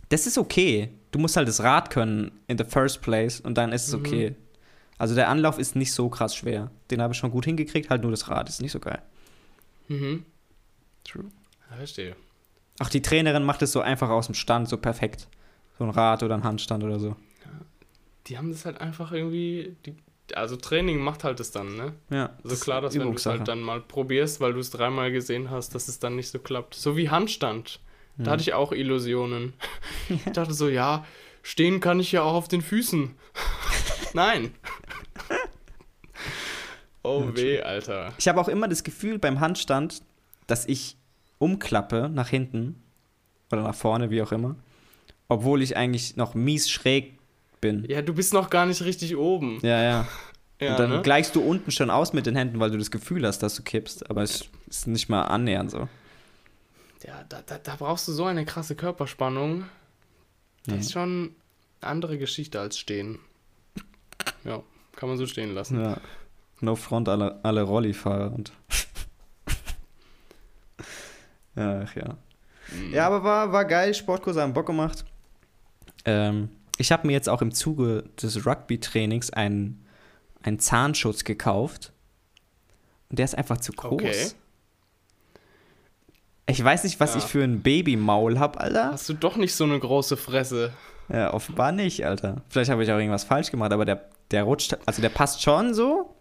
Das 0.08 0.26
ist 0.26 0.38
okay. 0.38 0.90
Du 1.10 1.18
musst 1.18 1.36
halt 1.36 1.48
das 1.48 1.62
Rad 1.62 1.90
können 1.90 2.30
in 2.46 2.56
the 2.58 2.64
first 2.64 3.02
place 3.02 3.40
und 3.40 3.58
dann 3.58 3.72
ist 3.72 3.88
es 3.88 3.94
Mhm. 3.94 4.00
okay. 4.00 4.36
Also 4.98 5.14
der 5.14 5.28
Anlauf 5.28 5.58
ist 5.58 5.76
nicht 5.76 5.92
so 5.92 6.08
krass 6.08 6.34
schwer. 6.36 6.70
Den 6.90 7.02
habe 7.02 7.12
ich 7.12 7.18
schon 7.18 7.30
gut 7.30 7.44
hingekriegt, 7.44 7.90
halt 7.90 8.02
nur 8.02 8.10
das 8.12 8.28
Rad 8.28 8.48
ist 8.48 8.62
nicht 8.62 8.72
so 8.72 8.80
geil. 8.80 9.02
Mhm. 9.88 10.24
True. 11.04 11.24
Verstehe. 11.76 12.16
Auch 12.78 12.88
die 12.88 13.02
Trainerin 13.02 13.44
macht 13.44 13.62
es 13.62 13.72
so 13.72 13.80
einfach 13.80 14.10
aus 14.10 14.26
dem 14.26 14.34
Stand, 14.34 14.68
so 14.68 14.76
perfekt. 14.76 15.28
So 15.78 15.84
ein 15.84 15.90
Rad 15.90 16.22
oder 16.22 16.34
ein 16.34 16.44
Handstand 16.44 16.84
oder 16.84 16.98
so. 16.98 17.16
Die 18.26 18.36
haben 18.38 18.50
das 18.50 18.64
halt 18.64 18.80
einfach 18.80 19.12
irgendwie. 19.12 19.76
Die, 19.86 19.94
also 20.34 20.56
Training 20.56 20.98
macht 20.98 21.22
halt 21.24 21.38
das 21.38 21.52
dann, 21.52 21.76
ne? 21.76 21.92
Ja. 22.10 22.30
Also 22.42 22.54
ist 22.54 22.64
klar, 22.64 22.80
dass 22.80 22.94
wenn 22.94 23.02
du 23.02 23.12
es 23.12 23.26
halt 23.26 23.46
dann 23.46 23.60
mal 23.60 23.80
probierst, 23.80 24.40
weil 24.40 24.52
du 24.52 24.58
es 24.58 24.70
dreimal 24.70 25.12
gesehen 25.12 25.50
hast, 25.50 25.74
dass 25.74 25.86
es 25.88 25.98
dann 26.00 26.16
nicht 26.16 26.28
so 26.30 26.38
klappt. 26.38 26.74
So 26.74 26.96
wie 26.96 27.08
Handstand. 27.10 27.78
Da 28.18 28.24
Ja. 28.24 28.30
hatte 28.32 28.42
ich 28.42 28.54
auch 28.54 28.72
Illusionen. 28.72 29.52
Ich 30.08 30.32
dachte 30.32 30.52
so, 30.54 30.68
ja, 30.68 31.04
stehen 31.42 31.80
kann 31.80 32.00
ich 32.00 32.10
ja 32.12 32.22
auch 32.22 32.34
auf 32.34 32.48
den 32.48 32.62
Füßen. 32.62 33.14
Nein. 34.14 34.52
Oh 37.02 37.24
Ja, 37.28 37.36
weh, 37.36 37.60
Alter. 37.62 38.12
Ich 38.18 38.26
habe 38.26 38.40
auch 38.40 38.48
immer 38.48 38.66
das 38.68 38.82
Gefühl 38.82 39.18
beim 39.18 39.38
Handstand, 39.40 40.02
dass 40.46 40.66
ich 40.66 40.96
umklappe 41.38 42.08
nach 42.12 42.28
hinten 42.28 42.82
oder 43.52 43.62
nach 43.62 43.74
vorne, 43.74 44.10
wie 44.10 44.22
auch 44.22 44.32
immer, 44.32 44.56
obwohl 45.28 45.62
ich 45.62 45.76
eigentlich 45.76 46.16
noch 46.16 46.34
mies 46.34 46.68
schräg 46.70 47.18
bin. 47.60 47.84
Ja, 47.88 48.02
du 48.02 48.14
bist 48.14 48.32
noch 48.32 48.50
gar 48.50 48.66
nicht 48.66 48.82
richtig 48.82 49.16
oben. 49.16 49.58
Ja, 49.62 49.82
ja. 49.82 50.08
Ja, 50.58 50.70
und 50.70 50.78
dann 50.80 50.88
ne? 50.88 51.02
gleichst 51.02 51.36
du 51.36 51.42
unten 51.42 51.70
schon 51.70 51.90
aus 51.90 52.14
mit 52.14 52.24
den 52.24 52.34
Händen, 52.34 52.58
weil 52.60 52.70
du 52.70 52.78
das 52.78 52.90
Gefühl 52.90 53.26
hast, 53.26 53.40
dass 53.40 53.56
du 53.56 53.62
kippst, 53.62 54.08
aber 54.08 54.22
es 54.22 54.48
ist 54.66 54.86
nicht 54.86 55.10
mal 55.10 55.24
annähernd 55.24 55.70
so. 55.70 55.86
Ja, 57.06 57.24
da, 57.28 57.42
da, 57.44 57.58
da 57.58 57.76
brauchst 57.76 58.08
du 58.08 58.12
so 58.12 58.24
eine 58.24 58.46
krasse 58.46 58.74
Körperspannung. 58.74 59.64
Das 60.64 60.74
Ja. 60.74 60.80
ist 60.80 60.92
schon 60.92 61.34
eine 61.82 61.90
andere 61.90 62.16
Geschichte 62.16 62.58
als 62.58 62.78
stehen. 62.78 63.18
Ja, 64.44 64.62
kann 64.96 65.10
man 65.10 65.18
so 65.18 65.26
stehen 65.26 65.52
lassen. 65.54 65.78
Ja. 65.78 66.00
No 66.62 66.74
front 66.74 67.10
alle, 67.10 67.38
alle 67.42 67.60
Rollifahrer 67.60 68.32
und. 68.32 68.50
Ach 71.56 71.94
ja. 71.96 72.16
Mhm. 72.72 72.92
Ja, 72.92 73.06
aber 73.06 73.22
war, 73.24 73.52
war 73.52 73.64
geil, 73.64 73.94
Sportkurse 73.94 74.42
haben 74.42 74.52
Bock 74.52 74.66
gemacht. 74.66 75.04
Ähm, 76.04 76.48
ich 76.78 76.92
habe 76.92 77.06
mir 77.06 77.12
jetzt 77.14 77.28
auch 77.28 77.42
im 77.42 77.52
Zuge 77.52 78.04
des 78.20 78.44
Rugby-Trainings 78.46 79.30
einen, 79.30 79.84
einen 80.42 80.58
Zahnschutz 80.58 81.24
gekauft. 81.24 81.92
Und 83.08 83.18
der 83.18 83.24
ist 83.24 83.36
einfach 83.38 83.58
zu 83.58 83.72
groß. 83.72 83.92
Okay. 83.92 84.28
Ich 86.48 86.62
weiß 86.62 86.84
nicht, 86.84 87.00
was 87.00 87.12
Ja. 87.14 87.18
ich 87.18 87.24
für 87.24 87.42
ein 87.42 87.60
Babymaul 87.62 88.38
habe, 88.38 88.60
Alter. 88.60 88.92
Hast 88.92 89.08
du 89.08 89.14
doch 89.14 89.36
nicht 89.36 89.54
so 89.54 89.64
eine 89.64 89.78
große 89.78 90.16
Fresse. 90.16 90.72
Ja, 91.08 91.32
offenbar 91.34 91.72
nicht, 91.72 92.04
Alter. 92.04 92.42
Vielleicht 92.48 92.70
habe 92.70 92.82
ich 92.84 92.90
auch 92.92 92.98
irgendwas 92.98 93.24
falsch 93.24 93.50
gemacht, 93.50 93.72
aber 93.72 93.84
der, 93.84 94.08
der 94.30 94.42
rutscht, 94.44 94.76
also 94.86 95.02
der 95.02 95.08
passt 95.08 95.42
schon 95.42 95.72
so, 95.74 96.14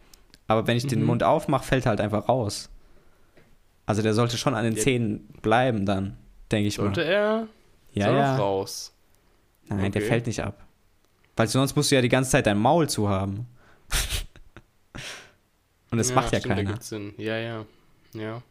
aber 0.48 0.68
wenn 0.68 0.78
ich 0.78 0.86
den 0.88 1.02
Mhm. 1.02 1.06
Mund 1.08 1.24
aufmache, 1.24 1.64
fällt 1.66 1.86
er 1.86 1.90
halt 1.90 2.02
einfach 2.02 2.28
raus. 2.30 2.70
Also 3.86 4.02
der 4.02 4.14
sollte 4.14 4.38
schon 4.38 4.56
an 4.56 4.64
den 4.64 4.76
Ja. 4.76 4.82
Zähnen 4.82 5.28
bleiben 5.42 5.86
dann, 5.86 6.18
denke 6.52 6.68
ich 6.68 6.76
Sollte 6.76 7.02
mal. 7.02 7.08
er 7.08 7.48
Ja, 7.94 8.12
ja. 8.12 8.36
raus. 8.38 8.94
Nein, 9.68 9.92
der 9.92 10.02
Okay. 10.02 10.10
fällt 10.10 10.28
nicht 10.28 10.42
ab. 10.44 10.64
Weil 11.36 11.48
sonst 11.48 11.76
musst 11.76 11.92
du 11.92 11.96
ja 11.96 12.02
die 12.02 12.10
ganze 12.10 12.32
Zeit 12.32 12.46
dein 12.46 12.58
Maul 12.58 12.90
zu 12.90 13.10
haben. 13.10 13.48
Und 15.92 15.98
das 15.98 16.14
macht 16.14 16.32
ja 16.34 16.40
stimmt, 16.40 16.56
keiner. 16.56 16.70
ergibt 16.70 16.84
Sinn. 16.84 17.14
Ja, 17.18 17.38
ja. 17.38 17.66
Ja. 18.14 18.42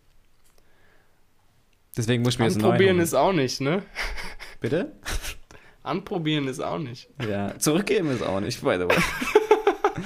Deswegen 1.97 2.23
muss 2.23 2.35
ich 2.35 2.39
mir 2.39 2.47
jetzt 2.47 2.57
Anprobieren 2.57 2.97
neuen 2.97 3.05
ist 3.05 3.15
auch 3.15 3.33
nicht, 3.33 3.61
ne? 3.61 3.83
Bitte? 4.61 4.93
Anprobieren 5.83 6.49
ist 6.49 6.61
auch 6.61 6.79
nicht. 6.79 7.09
Ja, 7.29 7.59
zurückgeben 7.59 8.11
ist 8.11 8.23
auch 8.23 8.41
nicht, 8.41 8.61
by 8.63 8.77
the 8.79 8.89
way. 8.89 8.97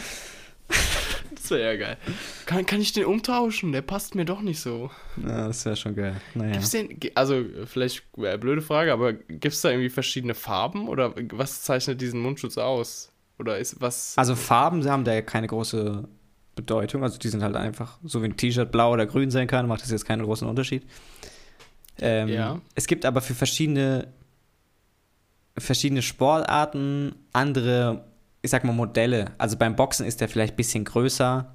Das 1.48 1.58
wäre 1.58 1.72
ja 1.74 1.78
geil. 1.78 1.96
Kann, 2.44 2.66
kann 2.66 2.80
ich 2.82 2.92
den 2.92 3.06
umtauschen? 3.06 3.72
Der 3.72 3.80
passt 3.80 4.14
mir 4.14 4.26
doch 4.26 4.42
nicht 4.42 4.60
so. 4.60 4.90
Ja, 5.16 5.48
das 5.48 5.64
wäre 5.64 5.76
schon 5.76 5.94
geil. 5.94 6.20
Naja. 6.34 6.52
Gibt's 6.52 6.70
den, 6.70 6.98
also 7.14 7.42
vielleicht 7.64 8.04
äh, 8.18 8.36
blöde 8.36 8.60
Frage, 8.60 8.92
aber 8.92 9.14
gibt 9.14 9.46
es 9.46 9.62
da 9.62 9.70
irgendwie 9.70 9.88
verschiedene 9.88 10.34
Farben 10.34 10.88
oder 10.88 11.14
was 11.32 11.62
zeichnet 11.62 12.00
diesen 12.02 12.20
Mundschutz 12.20 12.58
aus? 12.58 13.10
Oder 13.38 13.56
ist 13.58 13.80
was. 13.80 14.18
Also 14.18 14.34
Farben 14.34 14.84
haben 14.90 15.04
da 15.04 15.14
ja 15.14 15.22
keine 15.22 15.46
große 15.46 16.06
Bedeutung. 16.54 17.02
Also 17.02 17.18
die 17.18 17.28
sind 17.28 17.42
halt 17.42 17.56
einfach, 17.56 17.98
so 18.04 18.20
wie 18.22 18.26
ein 18.26 18.36
T-Shirt 18.36 18.70
blau 18.70 18.92
oder 18.92 19.06
grün 19.06 19.30
sein 19.30 19.46
kann, 19.46 19.66
macht 19.68 19.80
das 19.82 19.90
jetzt 19.90 20.04
keinen 20.04 20.24
großen 20.24 20.46
Unterschied. 20.46 20.82
Ähm, 22.00 22.28
Ja. 22.28 22.60
Es 22.74 22.86
gibt 22.86 23.06
aber 23.06 23.20
für 23.22 23.34
verschiedene, 23.34 24.08
verschiedene 25.56 26.02
Sportarten 26.02 27.14
andere, 27.32 28.07
ich 28.42 28.50
sag 28.50 28.64
mal, 28.64 28.72
Modelle. 28.72 29.32
Also 29.38 29.56
beim 29.56 29.76
Boxen 29.76 30.06
ist 30.06 30.20
der 30.20 30.28
vielleicht 30.28 30.54
ein 30.54 30.56
bisschen 30.56 30.84
größer 30.84 31.52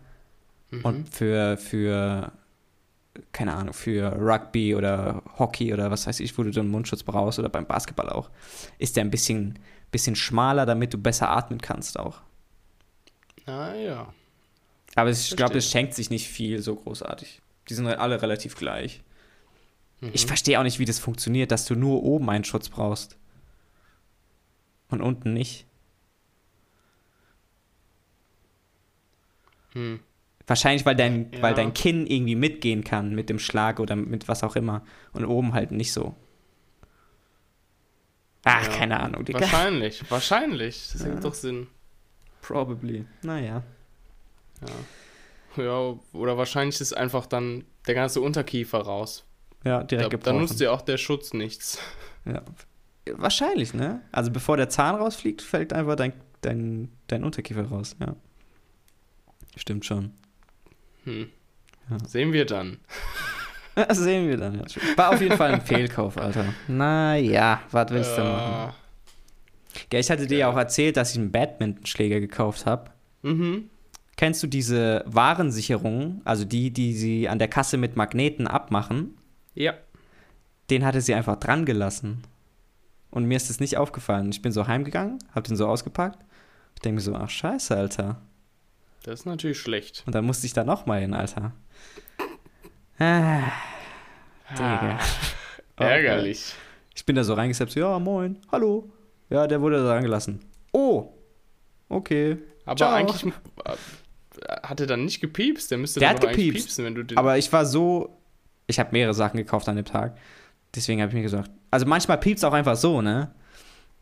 Mhm. 0.72 0.86
und 0.86 1.10
für, 1.14 1.56
für, 1.58 2.32
keine 3.32 3.54
Ahnung, 3.54 3.74
für 3.74 4.12
Rugby 4.20 4.74
oder 4.76 5.22
Hockey 5.38 5.72
oder 5.74 5.92
was 5.92 6.08
weiß 6.08 6.20
ich, 6.20 6.36
wo 6.38 6.44
du 6.44 6.50
den 6.50 6.68
Mundschutz 6.68 7.04
brauchst 7.04 7.38
oder 7.40 7.50
beim 7.50 7.66
Basketball 7.68 8.10
auch, 8.10 8.32
ist 8.80 8.96
der 8.96 9.04
ein 9.04 9.12
bisschen, 9.12 9.60
bisschen 9.92 10.16
schmaler, 10.16 10.66
damit 10.66 10.94
du 10.94 10.98
besser 10.98 11.30
atmen 11.30 11.62
kannst 11.62 12.00
auch. 12.00 12.22
Ah 13.46 13.74
ja. 13.76 14.14
Aber 14.96 15.10
ich 15.10 15.36
glaube, 15.36 15.54
Verstehe. 15.54 15.58
es 15.60 15.70
schenkt 15.72 15.94
sich 15.94 16.10
nicht 16.10 16.28
viel 16.28 16.62
so 16.62 16.76
großartig. 16.76 17.42
Die 17.70 17.74
sind 17.76 17.88
alle 17.88 18.22
relativ 18.22 18.56
gleich. 18.56 19.02
Mhm. 20.02 20.10
Ich 20.14 20.26
verstehe 20.26 20.60
auch 20.60 20.64
nicht, 20.64 20.80
wie 20.80 20.86
das 20.86 21.00
funktioniert, 21.00 21.52
dass 21.52 21.66
du 21.66 21.76
nur 21.76 22.04
oben 22.04 22.30
einen 22.30 22.44
Schutz 22.44 22.70
brauchst. 22.70 23.18
Und 24.90 25.02
unten 25.02 25.34
nicht. 25.34 25.66
Hm. 29.74 30.00
Wahrscheinlich, 30.48 30.86
weil 30.86 30.96
dein, 30.96 31.32
Ja. 31.32 31.42
weil 31.42 31.54
dein 31.54 31.74
Kinn 31.74 32.06
irgendwie 32.08 32.36
mitgehen 32.36 32.84
kann 32.84 33.16
mit 33.16 33.30
dem 33.30 33.40
Schlag 33.40 33.80
oder 33.80 33.96
mit 33.96 34.28
was 34.28 34.44
auch 34.44 34.56
immer. 34.56 34.84
Und 35.14 35.26
oben 35.26 35.54
halt 35.54 35.72
nicht 35.72 35.94
so. 35.94 36.16
Ach, 38.44 38.64
Ja. 38.64 38.70
keine 38.78 39.00
Ahnung, 39.00 39.24
Digga. 39.26 39.40
Wahrscheinlich, 39.40 40.04
wahrscheinlich. 40.12 40.90
Das 40.92 41.02
Ja. 41.02 41.08
ergibt 41.08 41.24
doch 41.24 41.34
Sinn. 41.34 41.68
Probably. 42.42 43.06
Naja. 43.22 43.64
Ja. 45.58 45.64
ja, 45.64 45.94
oder 46.14 46.38
wahrscheinlich 46.38 46.80
ist 46.82 46.96
einfach 46.96 47.26
dann 47.26 47.64
der 47.88 47.96
ganze 47.96 48.20
Unterkiefer 48.22 48.80
raus. 48.80 49.26
Ja, 49.64 49.80
Da, 49.80 49.84
direkt 49.86 50.04
dann 50.14 50.20
gebrochen. 50.20 50.40
nutzt 50.42 50.60
dir 50.60 50.74
auch 50.74 50.82
der 50.82 50.98
Schutz 50.98 51.34
nichts. 51.34 51.80
Ja. 52.26 52.42
Wahrscheinlich, 53.16 53.74
ne? 53.74 54.02
Also 54.12 54.32
bevor 54.32 54.58
der 54.58 54.70
Zahn 54.70 54.96
rausfliegt, 54.96 55.42
fällt 55.42 55.72
einfach 55.74 55.96
dein, 55.96 56.14
dein, 56.42 56.90
dein 57.08 57.24
Unterkiefer 57.24 57.64
raus, 57.66 57.96
ja. 58.00 58.16
Stimmt 59.56 59.86
schon. 59.86 60.12
Hm. 61.04 61.28
Ja. 61.90 61.98
Sehen 62.08 62.34
wir 62.34 62.46
dann. 62.46 62.78
Das 63.76 63.98
sehen 64.00 64.28
wir 64.30 64.38
dann, 64.38 64.56
ja. 64.60 64.66
War 64.98 65.10
auf 65.12 65.22
jeden 65.22 65.36
Fall 65.38 65.52
ein 65.54 65.62
Fehlkauf, 65.62 66.18
Alter. 66.18 66.46
Naja, 66.68 67.62
was 67.72 67.90
willst 67.92 68.18
du 68.18 68.22
Äh, 68.22 68.26
machen? 68.26 68.74
Gell, 69.90 70.00
ich 70.02 70.12
hatte 70.12 70.28
dir 70.28 70.38
ja 70.40 70.50
auch 70.50 70.58
erzählt, 70.58 70.98
dass 70.98 71.12
ich 71.12 71.18
einen 71.20 71.32
Badmintonschläger 71.32 72.20
gekauft 72.20 72.66
habe. 72.66 72.92
Mhm. 73.24 73.70
Kennst 74.16 74.44
du 74.44 74.48
diese 74.48 75.04
Warensicherungen, 75.08 76.22
also 76.24 76.46
die, 76.46 76.72
die 76.72 76.94
sie 76.94 77.28
an 77.28 77.40
der 77.40 77.48
Kasse 77.48 77.78
mit 77.78 77.96
Magneten 77.96 78.48
abmachen? 78.48 79.18
Ja. 79.56 79.74
Den 80.70 80.86
hatte 80.86 81.02
sie 81.02 81.16
einfach 81.16 81.38
dran 81.38 81.66
gelassen. 81.66 82.22
Und 83.10 83.26
mir 83.26 83.36
ist 83.38 83.50
das 83.50 83.60
nicht 83.60 83.78
aufgefallen. 83.78 84.30
Ich 84.30 84.42
bin 84.42 84.52
so 84.52 84.68
heimgegangen, 84.68 85.20
hab 85.34 85.44
den 85.44 85.56
so 85.58 85.68
ausgepackt. 85.68 86.24
Ich 86.76 86.82
denke 86.82 86.96
mir 86.96 87.02
so, 87.02 87.16
ach 87.16 87.30
scheiße, 87.30 87.76
Alter. 87.76 88.22
Das 89.04 89.20
ist 89.22 89.26
natürlich 89.26 89.60
schlecht. 89.60 90.04
Und 90.06 90.16
dann 90.16 90.26
musste 90.26 90.46
ich 90.48 90.54
da 90.54 90.64
nochmal 90.64 91.02
hin, 91.02 91.14
Alter. 91.14 91.54
Ah, 93.00 93.52
Digga. 94.52 94.98
Ah, 94.98 95.00
ärgerlich. 95.84 96.54
Ich 96.96 97.06
bin 97.06 97.16
da 97.16 97.24
so 97.24 97.34
reingesetzt, 97.34 97.76
ja, 97.76 98.00
moin, 98.00 98.38
hallo. 98.52 98.90
Ja, 99.30 99.48
der 99.48 99.62
wurde 99.62 99.78
da 99.78 99.94
dran 99.94 100.04
gelassen. 100.04 100.40
Oh, 100.72 101.10
okay. 101.90 102.38
Aber 102.66 102.78
Ciao. 102.78 102.94
eigentlich 102.94 103.26
äh, 103.66 103.72
hat 104.64 104.80
er 104.80 104.88
dann 104.88 105.04
nicht 105.06 105.20
gepiepst. 105.20 105.72
Der 105.72 105.78
müsste 105.80 106.00
Der 106.00 106.14
dann 106.14 106.22
hat 106.22 106.30
gepiepst. 106.30 106.68
piepsen, 106.68 106.86
wenn 106.86 106.96
du 106.96 107.04
den. 107.04 107.18
Aber 107.18 107.38
ich 107.38 107.52
war 107.52 107.66
so, 107.66 108.18
ich 108.68 108.80
habe 108.80 108.92
mehrere 108.92 109.14
Sachen 109.14 109.38
gekauft 109.38 109.68
an 109.68 109.76
dem 109.76 109.86
Tag. 109.86 110.18
Deswegen 110.76 111.02
habe 111.02 111.10
ich 111.10 111.16
mir 111.16 111.24
gesagt, 111.24 111.52
also 111.72 111.86
manchmal 111.86 112.20
piepst 112.20 112.46
auch 112.46 112.54
einfach 112.54 112.76
so, 112.76 113.02
ne? 113.02 113.34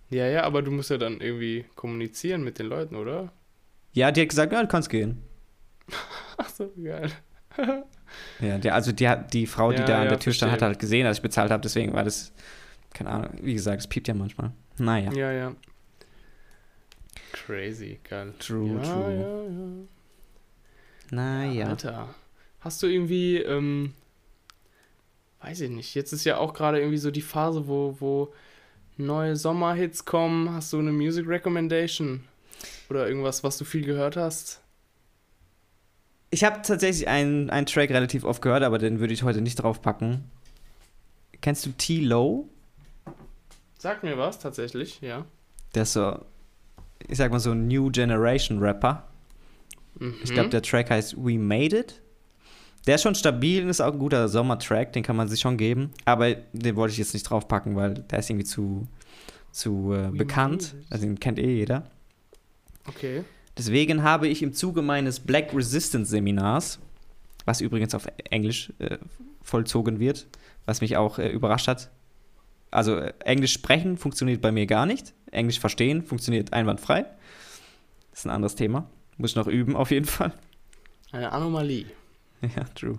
ja, 0.10 0.28
ja, 0.28 0.44
aber 0.44 0.62
du 0.62 0.72
musst 0.72 0.90
ja 0.90 0.98
dann 0.98 1.22
irgendwie 1.22 1.66
kommunizieren 1.76 2.44
mit 2.44 2.60
den 2.60 2.68
Leuten, 2.68 2.96
oder? 2.96 3.32
Ja, 3.94 4.12
die 4.12 4.22
hat 4.22 4.30
gesagt, 4.30 4.54
ja, 4.54 4.62
du 4.62 4.68
kannst 4.68 4.90
gehen. 4.90 5.22
Ach 6.38 6.50
so, 6.50 6.72
geil. 6.82 7.12
Ja, 8.42 8.58
die, 8.58 8.72
also 8.72 8.92
die, 8.92 9.10
die 9.32 9.48
Frau, 9.48 9.72
die 9.72 9.80
Ja, 9.80 9.86
da 9.86 9.98
an 10.00 10.04
ja, 10.04 10.10
der 10.10 10.20
Tür 10.20 10.34
stand, 10.34 10.52
hat 10.52 10.62
halt 10.62 10.80
gesehen, 10.80 11.06
dass 11.06 11.18
ich 11.18 11.24
bezahlt 11.24 11.50
habe. 11.50 11.62
Deswegen 11.62 11.94
war 11.94 12.04
das, 12.04 12.34
keine 12.94 13.10
Ahnung, 13.10 13.30
wie 13.42 13.54
gesagt, 13.54 13.80
es 13.80 13.88
piept 13.88 14.10
ja 14.10 14.14
manchmal. 14.14 14.52
Naja. 14.78 15.14
Ja, 15.14 15.32
ja. 15.32 15.56
Crazy, 17.32 18.00
geil. 18.10 18.34
True, 18.40 18.76
ja, 18.76 18.82
true. 18.82 19.16
Ja, 19.16 19.44
ja. 19.44 19.68
Naja. 21.12 21.68
Alter, 21.68 22.16
hast 22.60 22.84
du 22.84 22.88
irgendwie, 22.88 23.38
ähm, 23.38 23.94
weiß 25.42 25.62
ich 25.62 25.70
nicht, 25.70 25.96
jetzt 25.96 26.12
ist 26.12 26.26
ja 26.26 26.38
auch 26.38 26.54
gerade 26.54 26.80
irgendwie 26.80 26.98
so 26.98 27.12
die 27.12 27.22
Phase, 27.22 27.68
wo, 27.68 27.96
wo 28.00 28.34
neue 28.98 29.36
Sommerhits 29.36 30.06
kommen. 30.06 30.52
Hast 30.52 30.74
du 30.74 30.80
eine 30.80 30.92
Music 30.92 31.28
Recommendation? 31.28 32.26
Oder 32.92 33.08
irgendwas, 33.08 33.42
was 33.42 33.58
du 33.58 33.64
viel 33.64 33.86
gehört 33.86 34.18
hast? 34.18 34.60
Ich 36.30 36.44
habe 36.44 36.62
tatsächlich 36.62 37.08
einen, 37.08 37.50
einen 37.50 37.66
Track 37.66 37.90
relativ 37.90 38.26
oft 38.26 38.42
gehört, 38.42 38.64
aber 38.64 38.80
den 38.80 39.00
würde 39.00 39.14
ich 39.14 39.24
heute 39.24 39.40
nicht 39.40 39.56
draufpacken. 39.56 40.26
Kennst 41.40 41.66
du 41.66 41.70
T-Low? 41.70 42.50
Sag 43.80 44.04
mir 44.04 44.18
was, 44.18 44.40
tatsächlich, 44.40 45.00
ja. 45.00 45.26
Der 45.74 45.84
ist 45.84 45.94
so, 45.94 46.20
ich 47.08 47.18
sag 47.18 47.32
mal 47.32 47.40
so 47.40 47.52
ein 47.52 47.70
New 47.70 47.90
Generation 47.92 48.60
Rapper. 48.60 49.08
Mhm. 49.98 50.16
Ich 50.22 50.34
glaube, 50.34 50.50
der 50.50 50.62
Track 50.62 50.90
heißt 50.90 51.16
We 51.16 51.40
Made 51.40 51.80
It. 51.80 52.02
Der 52.88 52.96
ist 52.96 53.04
schon 53.04 53.16
stabil 53.16 53.64
und 53.64 53.70
ist 53.70 53.80
auch 53.80 53.94
ein 53.94 54.00
guter 54.00 54.28
Sommertrack, 54.28 54.92
den 54.92 55.04
kann 55.04 55.16
man 55.16 55.30
sich 55.30 55.40
schon 55.40 55.56
geben. 55.56 55.92
Aber 56.04 56.34
den 56.34 56.76
wollte 56.76 56.92
ich 56.92 56.98
jetzt 56.98 57.14
nicht 57.14 57.24
draufpacken, 57.24 57.78
weil 57.78 57.94
der 57.94 58.20
ist 58.20 58.30
irgendwie 58.30 58.48
zu, 58.48 58.86
zu 59.54 59.94
äh, 59.94 60.10
bekannt. 60.12 60.76
Also 60.90 61.06
den 61.06 61.22
kennt 61.22 61.40
eh 61.40 61.56
jeder. 61.56 61.86
Okay. 62.88 63.24
Deswegen 63.58 64.04
habe 64.04 64.28
ich 64.28 64.42
im 64.42 64.54
Zuge 64.54 64.82
meines 64.82 65.20
Black 65.20 65.54
Resistance 65.54 66.10
Seminars, 66.10 66.80
was 67.46 67.62
übrigens 67.62 67.94
auf 67.94 68.08
Englisch 68.30 68.72
äh, 68.80 68.98
vollzogen 69.42 70.00
wird, 70.00 70.28
was 70.66 70.82
mich 70.82 70.98
auch 70.98 71.20
äh, 71.20 71.30
überrascht 71.30 71.68
hat. 71.68 71.90
Also 72.72 72.96
äh, 72.96 73.14
Englisch 73.20 73.54
sprechen 73.54 73.98
funktioniert 73.98 74.42
bei 74.42 74.52
mir 74.52 74.66
gar 74.66 74.86
nicht. 74.86 75.14
Englisch 75.32 75.60
verstehen 75.60 76.04
funktioniert 76.04 76.54
einwandfrei. 76.54 77.06
Das 78.12 78.20
ist 78.20 78.26
ein 78.26 78.32
anderes 78.32 78.56
Thema. 78.56 78.90
Muss 79.18 79.32
ich 79.32 79.36
noch 79.36 79.48
üben, 79.48 79.76
auf 79.76 79.92
jeden 79.92 80.06
Fall. 80.06 80.34
Eine 81.12 81.32
Anomalie. 81.32 81.86
Ja, 82.56 82.64
true. 82.74 82.98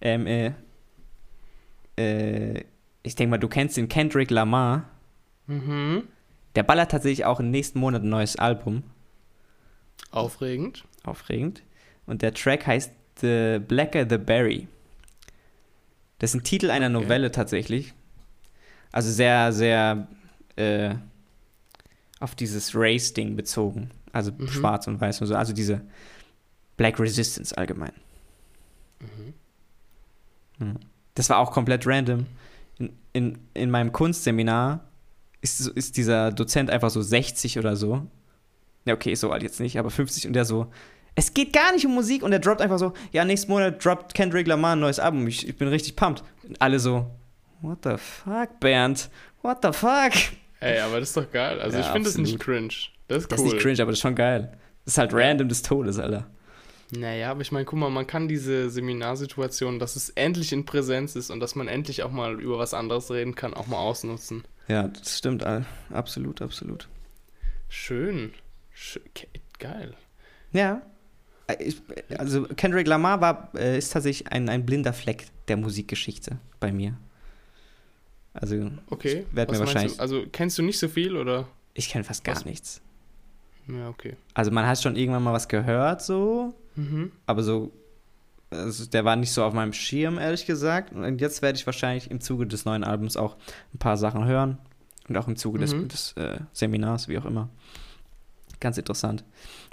Ähm, 0.00 0.26
äh, 0.26 0.52
äh, 1.98 2.64
ich 3.02 3.14
denke 3.14 3.32
mal, 3.32 3.38
du 3.38 3.48
kennst 3.48 3.76
den 3.76 3.88
Kendrick 3.88 4.30
Lamar. 4.30 4.88
Mhm. 5.46 6.04
Der 6.54 6.62
ballert 6.62 6.90
tatsächlich 6.90 7.26
auch 7.26 7.40
im 7.40 7.50
nächsten 7.50 7.78
Monat 7.78 8.02
ein 8.02 8.08
neues 8.08 8.36
Album. 8.36 8.82
Aufregend. 10.10 10.84
Aufregend. 11.04 11.62
Und 12.06 12.22
der 12.22 12.34
Track 12.34 12.66
heißt 12.66 12.92
The 13.20 13.58
Blacker 13.66 14.06
the 14.08 14.18
Berry. 14.18 14.66
Das 16.18 16.30
ist 16.30 16.40
ein 16.40 16.44
Titel 16.44 16.70
einer 16.70 16.86
Okay. 16.86 16.92
Novelle 17.04 17.30
tatsächlich. 17.30 17.94
Also 18.92 19.10
sehr, 19.10 19.52
sehr 19.52 20.08
äh, 20.56 20.94
auf 22.18 22.34
dieses 22.34 22.72
Race-Ding 22.74 23.36
bezogen. 23.36 23.90
Also 24.12 24.32
Mhm. 24.32 24.48
schwarz 24.48 24.86
und 24.86 25.00
weiß 25.00 25.20
und 25.20 25.28
so. 25.28 25.36
Also 25.36 25.52
diese 25.52 25.80
Black 26.76 26.98
Resistance 26.98 27.56
allgemein. 27.56 27.92
Mhm. 30.58 30.76
Das 31.14 31.30
war 31.30 31.38
auch 31.38 31.52
komplett 31.52 31.86
random. 31.86 32.26
In, 32.78 32.92
in, 33.12 33.38
in 33.54 33.70
meinem 33.70 33.92
Kunstseminar 33.92 34.84
ist, 35.40 35.60
ist 35.68 35.96
dieser 35.96 36.32
Dozent 36.32 36.70
einfach 36.70 36.90
so 36.90 37.00
60 37.02 37.58
oder 37.58 37.76
so. 37.76 38.06
Ja, 38.90 38.94
okay, 38.96 39.14
so 39.14 39.30
alt 39.30 39.44
jetzt 39.44 39.60
nicht, 39.60 39.78
aber 39.78 39.88
50 39.88 40.26
und 40.26 40.32
der 40.32 40.44
so. 40.44 40.66
Es 41.14 41.32
geht 41.32 41.52
gar 41.52 41.72
nicht 41.72 41.86
um 41.86 41.94
Musik 41.94 42.24
und 42.24 42.32
der 42.32 42.40
droppt 42.40 42.60
einfach 42.60 42.78
so, 42.78 42.92
ja, 43.12 43.24
nächsten 43.24 43.52
Monat 43.52 43.84
droppt 43.84 44.14
Kendrick 44.14 44.48
Lamar 44.48 44.74
ein 44.74 44.80
neues 44.80 44.98
Album. 44.98 45.28
Ich, 45.28 45.46
ich 45.48 45.56
bin 45.56 45.68
richtig 45.68 45.94
pumped. 45.94 46.24
Und 46.42 46.60
alle 46.60 46.80
so, 46.80 47.06
what 47.60 47.78
the 47.84 47.96
fuck, 47.98 48.58
Bernd? 48.58 49.08
What 49.42 49.58
the 49.62 49.72
fuck? 49.72 50.12
Ey, 50.58 50.80
aber 50.80 50.98
das 50.98 51.10
ist 51.10 51.16
doch 51.16 51.30
geil. 51.30 51.60
Also 51.60 51.78
Ja, 51.78 51.84
ich 51.84 51.90
finde 51.92 52.08
das 52.08 52.18
nicht 52.18 52.40
cringe. 52.40 52.74
Das 53.06 53.22
ist 53.22 53.30
Das 53.32 53.38
cool. 53.40 53.46
ist 53.46 53.52
nicht 53.54 53.62
cringe, 53.62 53.80
aber 53.80 53.92
das 53.92 53.98
ist 53.98 54.02
schon 54.02 54.16
geil. 54.16 54.58
Das 54.84 54.94
ist 54.94 54.98
halt 54.98 55.14
random 55.14 55.48
des 55.48 55.62
Todes, 55.62 56.00
Alter. 56.00 56.26
Naja, 56.90 57.30
aber 57.30 57.42
ich 57.42 57.52
meine, 57.52 57.64
guck 57.64 57.78
mal, 57.78 57.90
man 57.90 58.08
kann 58.08 58.26
diese 58.26 58.70
Seminarsituation, 58.70 59.78
dass 59.78 59.94
es 59.94 60.10
endlich 60.10 60.52
in 60.52 60.64
Präsenz 60.64 61.14
ist 61.14 61.30
und 61.30 61.38
dass 61.38 61.54
man 61.54 61.68
endlich 61.68 62.02
auch 62.02 62.10
mal 62.10 62.40
über 62.40 62.58
was 62.58 62.74
anderes 62.74 63.08
reden 63.12 63.36
kann, 63.36 63.54
auch 63.54 63.68
mal 63.68 63.78
ausnutzen. 63.78 64.42
Ja, 64.66 64.88
das 64.88 65.18
stimmt, 65.18 65.44
Al. 65.44 65.64
absolut, 65.92 66.42
absolut. 66.42 66.88
Schön. 67.68 68.32
Geil. 69.58 69.94
Ja. 70.52 70.82
Äh, 71.46 71.56
Ich, 71.64 71.82
also 72.18 72.44
Kendrick 72.56 72.86
Lamar 72.86 73.20
war, 73.20 73.50
äh, 73.54 73.76
ist 73.78 73.92
tatsächlich 73.92 74.30
ein, 74.32 74.48
ein 74.48 74.64
blinder 74.64 74.92
Fleck 74.92 75.26
der 75.48 75.56
Musikgeschichte 75.56 76.38
bei 76.60 76.72
mir. 76.72 76.94
Also 78.32 78.70
Okay. 78.88 79.24
Ich 79.28 79.36
werd 79.36 79.50
mir 79.50 79.58
wahrscheinlich- 79.58 79.96
Du? 79.96 80.02
Also 80.02 80.24
kennst 80.32 80.56
du 80.58 80.62
nicht 80.62 80.78
so 80.78 80.88
viel 80.88 81.16
oder? 81.16 81.46
ich 81.74 81.88
kenne 81.88 82.04
fast 82.04 82.24
gar 82.24 82.36
Was- 82.36 82.44
nichts. 82.44 82.80
Ja, 83.68 83.88
okay. 83.88 84.16
Also 84.34 84.50
man 84.50 84.66
hat 84.66 84.80
schon 84.82 84.96
irgendwann 84.96 85.22
mal 85.22 85.32
was 85.32 85.48
gehört 85.48 86.02
so, 86.02 86.54
Mhm. 86.76 87.12
aber 87.26 87.42
so, 87.42 87.70
also 88.50 88.86
der 88.86 89.04
war 89.04 89.14
nicht 89.16 89.30
so 89.32 89.44
auf 89.44 89.52
meinem 89.52 89.72
Schirm, 89.72 90.18
ehrlich 90.18 90.46
gesagt. 90.46 90.92
Und 90.92 91.20
jetzt 91.20 91.40
werde 91.42 91.56
ich 91.58 91.66
wahrscheinlich 91.66 92.10
im 92.10 92.20
Zuge 92.20 92.46
des 92.46 92.64
neuen 92.64 92.82
Albums 92.84 93.16
auch 93.16 93.36
ein 93.74 93.78
paar 93.78 93.96
Sachen 93.96 94.24
hören. 94.24 94.58
Und 95.08 95.16
auch 95.16 95.28
im 95.28 95.36
Zuge 95.36 95.58
des, 95.58 95.74
Mhm. 95.74 95.88
des 95.88 96.12
äh, 96.12 96.38
Seminars, 96.52 97.08
wie 97.08 97.18
auch 97.18 97.24
immer. 97.24 97.48
Ganz 98.60 98.78
interessant. 98.78 99.24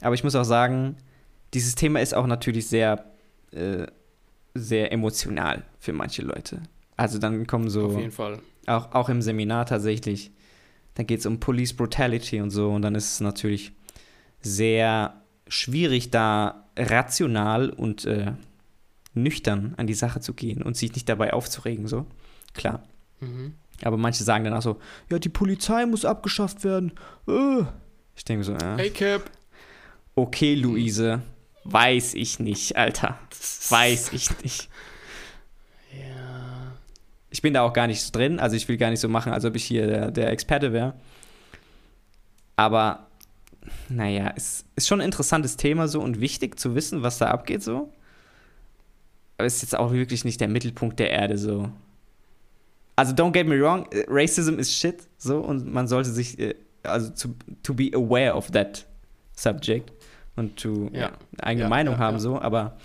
Aber 0.01 0.15
ich 0.15 0.23
muss 0.23 0.35
auch 0.35 0.43
sagen, 0.43 0.95
dieses 1.53 1.75
Thema 1.75 2.01
ist 2.01 2.13
auch 2.13 2.27
natürlich 2.27 2.67
sehr, 2.67 3.05
äh, 3.51 3.87
sehr 4.53 4.91
emotional 4.91 5.63
für 5.79 5.93
manche 5.93 6.21
Leute. 6.21 6.61
Also 6.95 7.19
dann 7.19 7.45
kommen 7.45 7.69
so, 7.69 7.85
Auf 7.85 7.97
jeden 7.97 8.11
Fall. 8.11 8.39
auch, 8.65 8.93
auch 8.93 9.09
im 9.09 9.21
Seminar 9.21 9.65
tatsächlich, 9.65 10.31
dann 10.95 11.05
geht 11.05 11.19
es 11.19 11.25
um 11.25 11.39
Police 11.39 11.73
Brutality 11.73 12.41
und 12.41 12.49
so 12.49 12.71
und 12.71 12.81
dann 12.81 12.95
ist 12.95 13.13
es 13.13 13.19
natürlich 13.19 13.71
sehr 14.41 15.21
schwierig, 15.47 16.09
da 16.09 16.65
rational 16.75 17.69
und 17.69 18.05
äh, 18.05 18.31
nüchtern 19.13 19.73
an 19.77 19.87
die 19.87 19.93
Sache 19.93 20.21
zu 20.21 20.33
gehen 20.33 20.61
und 20.61 20.75
sich 20.75 20.93
nicht 20.93 21.07
dabei 21.07 21.33
aufzuregen, 21.33 21.87
so. 21.87 22.05
Klar. 22.53 22.83
Mhm. 23.19 23.53
Aber 23.83 23.97
manche 23.97 24.23
sagen 24.23 24.43
dann 24.43 24.53
auch 24.53 24.61
so, 24.61 24.79
ja, 25.09 25.19
die 25.19 25.29
Polizei 25.29 25.85
muss 25.85 26.05
abgeschafft 26.05 26.63
werden. 26.63 26.93
Äh. 27.27 27.63
Ich 28.17 28.25
denke 28.25 28.43
so, 28.43 28.53
ja. 28.53 28.75
Hey 28.75 28.89
Cap. 28.89 29.29
Okay, 30.15 30.55
Luise, 30.55 31.21
weiß 31.63 32.15
ich 32.15 32.39
nicht, 32.39 32.75
Alter. 32.75 33.19
Weiß 33.69 34.11
ich 34.11 34.29
nicht. 34.41 34.69
Ja. 35.93 36.73
Ich 37.29 37.43
bin 37.43 37.53
da 37.53 37.61
auch 37.61 37.73
gar 37.73 37.85
nicht 37.85 38.01
so 38.01 38.11
drin, 38.11 38.39
also 38.39 38.55
ich 38.55 38.67
will 38.67 38.77
gar 38.77 38.89
nicht 38.89 38.99
so 38.99 39.07
machen, 39.07 39.31
als 39.31 39.45
ob 39.45 39.55
ich 39.55 39.63
hier 39.63 39.85
der, 39.85 40.11
der 40.11 40.31
Experte 40.31 40.73
wäre. 40.73 40.95
Aber, 42.55 43.05
naja, 43.87 44.33
es 44.35 44.65
ist 44.75 44.87
schon 44.87 44.99
ein 44.99 45.05
interessantes 45.05 45.55
Thema 45.55 45.87
so 45.87 46.01
und 46.01 46.19
wichtig 46.19 46.59
zu 46.59 46.73
wissen, 46.73 47.03
was 47.03 47.19
da 47.19 47.27
abgeht 47.27 47.61
so. 47.61 47.93
Aber 49.37 49.45
es 49.45 49.57
ist 49.57 49.61
jetzt 49.61 49.77
auch 49.77 49.91
wirklich 49.93 50.25
nicht 50.25 50.41
der 50.41 50.47
Mittelpunkt 50.47 50.97
der 50.97 51.11
Erde 51.11 51.37
so. 51.37 51.69
Also 52.95 53.13
don't 53.13 53.31
get 53.31 53.45
me 53.45 53.61
wrong, 53.61 53.85
äh, 53.91 54.05
Racism 54.07 54.57
is 54.57 54.73
shit 54.73 55.07
so 55.19 55.37
und 55.37 55.71
man 55.71 55.87
sollte 55.87 56.09
sich, 56.09 56.39
äh, 56.39 56.55
also 56.87 57.11
to, 57.11 57.35
to 57.63 57.73
be 57.73 57.91
aware 57.93 58.35
of 58.35 58.51
that 58.51 58.85
subject 59.35 59.91
und 60.35 60.55
to 60.57 60.89
Ja. 60.93 60.99
ja. 60.99 61.07
eine 61.37 61.43
eigene 61.43 61.63
Ja, 61.63 61.69
Meinung 61.69 61.97
haben 61.97 62.19
so, 62.19 62.39
aber 62.39 62.77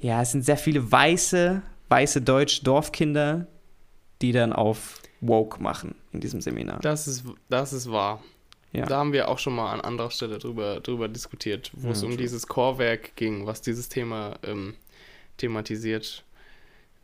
ja, 0.00 0.20
es 0.22 0.32
sind 0.32 0.44
sehr 0.44 0.56
viele 0.56 0.90
weiße, 0.90 1.62
weiße 1.88 2.22
deutsche 2.22 2.64
Dorfkinder, 2.64 3.46
die 4.20 4.32
dann 4.32 4.52
auf 4.52 5.00
woke 5.20 5.62
machen 5.62 5.94
in 6.12 6.20
diesem 6.20 6.40
Seminar. 6.40 6.80
Das 6.80 7.06
ist, 7.06 7.24
das 7.48 7.72
ist 7.72 7.90
wahr. 7.90 8.22
Ja. 8.72 8.86
Da 8.86 8.96
haben 8.98 9.12
wir 9.12 9.28
auch 9.28 9.38
schon 9.38 9.54
mal 9.54 9.70
an 9.72 9.80
anderer 9.82 10.10
Stelle 10.10 10.38
drüber, 10.38 10.80
drüber 10.80 11.06
diskutiert, 11.08 11.70
wo 11.74 11.90
es 11.90 12.00
Ja, 12.00 12.06
um 12.06 12.12
true. 12.14 12.22
dieses 12.22 12.46
Chorwerk 12.48 13.14
ging, 13.16 13.46
was 13.46 13.60
dieses 13.60 13.88
Thema 13.88 14.36
ähm, 14.42 14.74
thematisiert, 15.36 16.24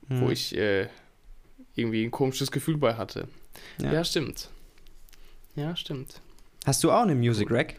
wo 0.09 0.27
Hm. 0.27 0.31
ich 0.31 0.57
äh, 0.57 0.89
irgendwie 1.75 2.05
ein 2.05 2.11
komisches 2.11 2.51
Gefühl 2.51 2.79
bei 2.79 2.95
hatte. 2.95 3.29
Ja. 3.81 3.93
Ja, 3.93 4.05
stimmt. 4.05 4.49
Ja, 5.59 5.75
stimmt. 5.77 6.21
Hast 6.67 6.85
du 6.85 6.91
auch 6.93 7.03
eine 7.03 7.15
Music 7.15 7.51
Rack? 7.51 7.75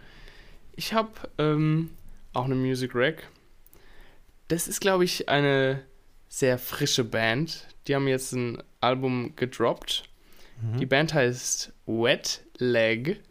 Ich 0.76 0.94
habe 0.94 1.12
ähm, 1.38 1.92
auch 2.34 2.46
eine 2.46 2.56
Music 2.56 2.92
Rack. 2.94 3.28
Das 4.48 4.68
ist, 4.68 4.80
glaube 4.82 5.06
ich, 5.06 5.30
eine 5.30 5.84
sehr 6.28 6.58
frische 6.58 7.04
Band. 7.04 7.68
Die 7.88 7.96
haben 7.96 8.08
jetzt 8.08 8.34
ein 8.34 8.62
Album 8.82 9.36
gedroppt. 9.36 10.04
Mhm. 10.62 10.78
Die 10.78 10.86
Band 10.86 11.14
heißt 11.14 11.72
Wet 11.86 12.44
Leg. 12.58 13.22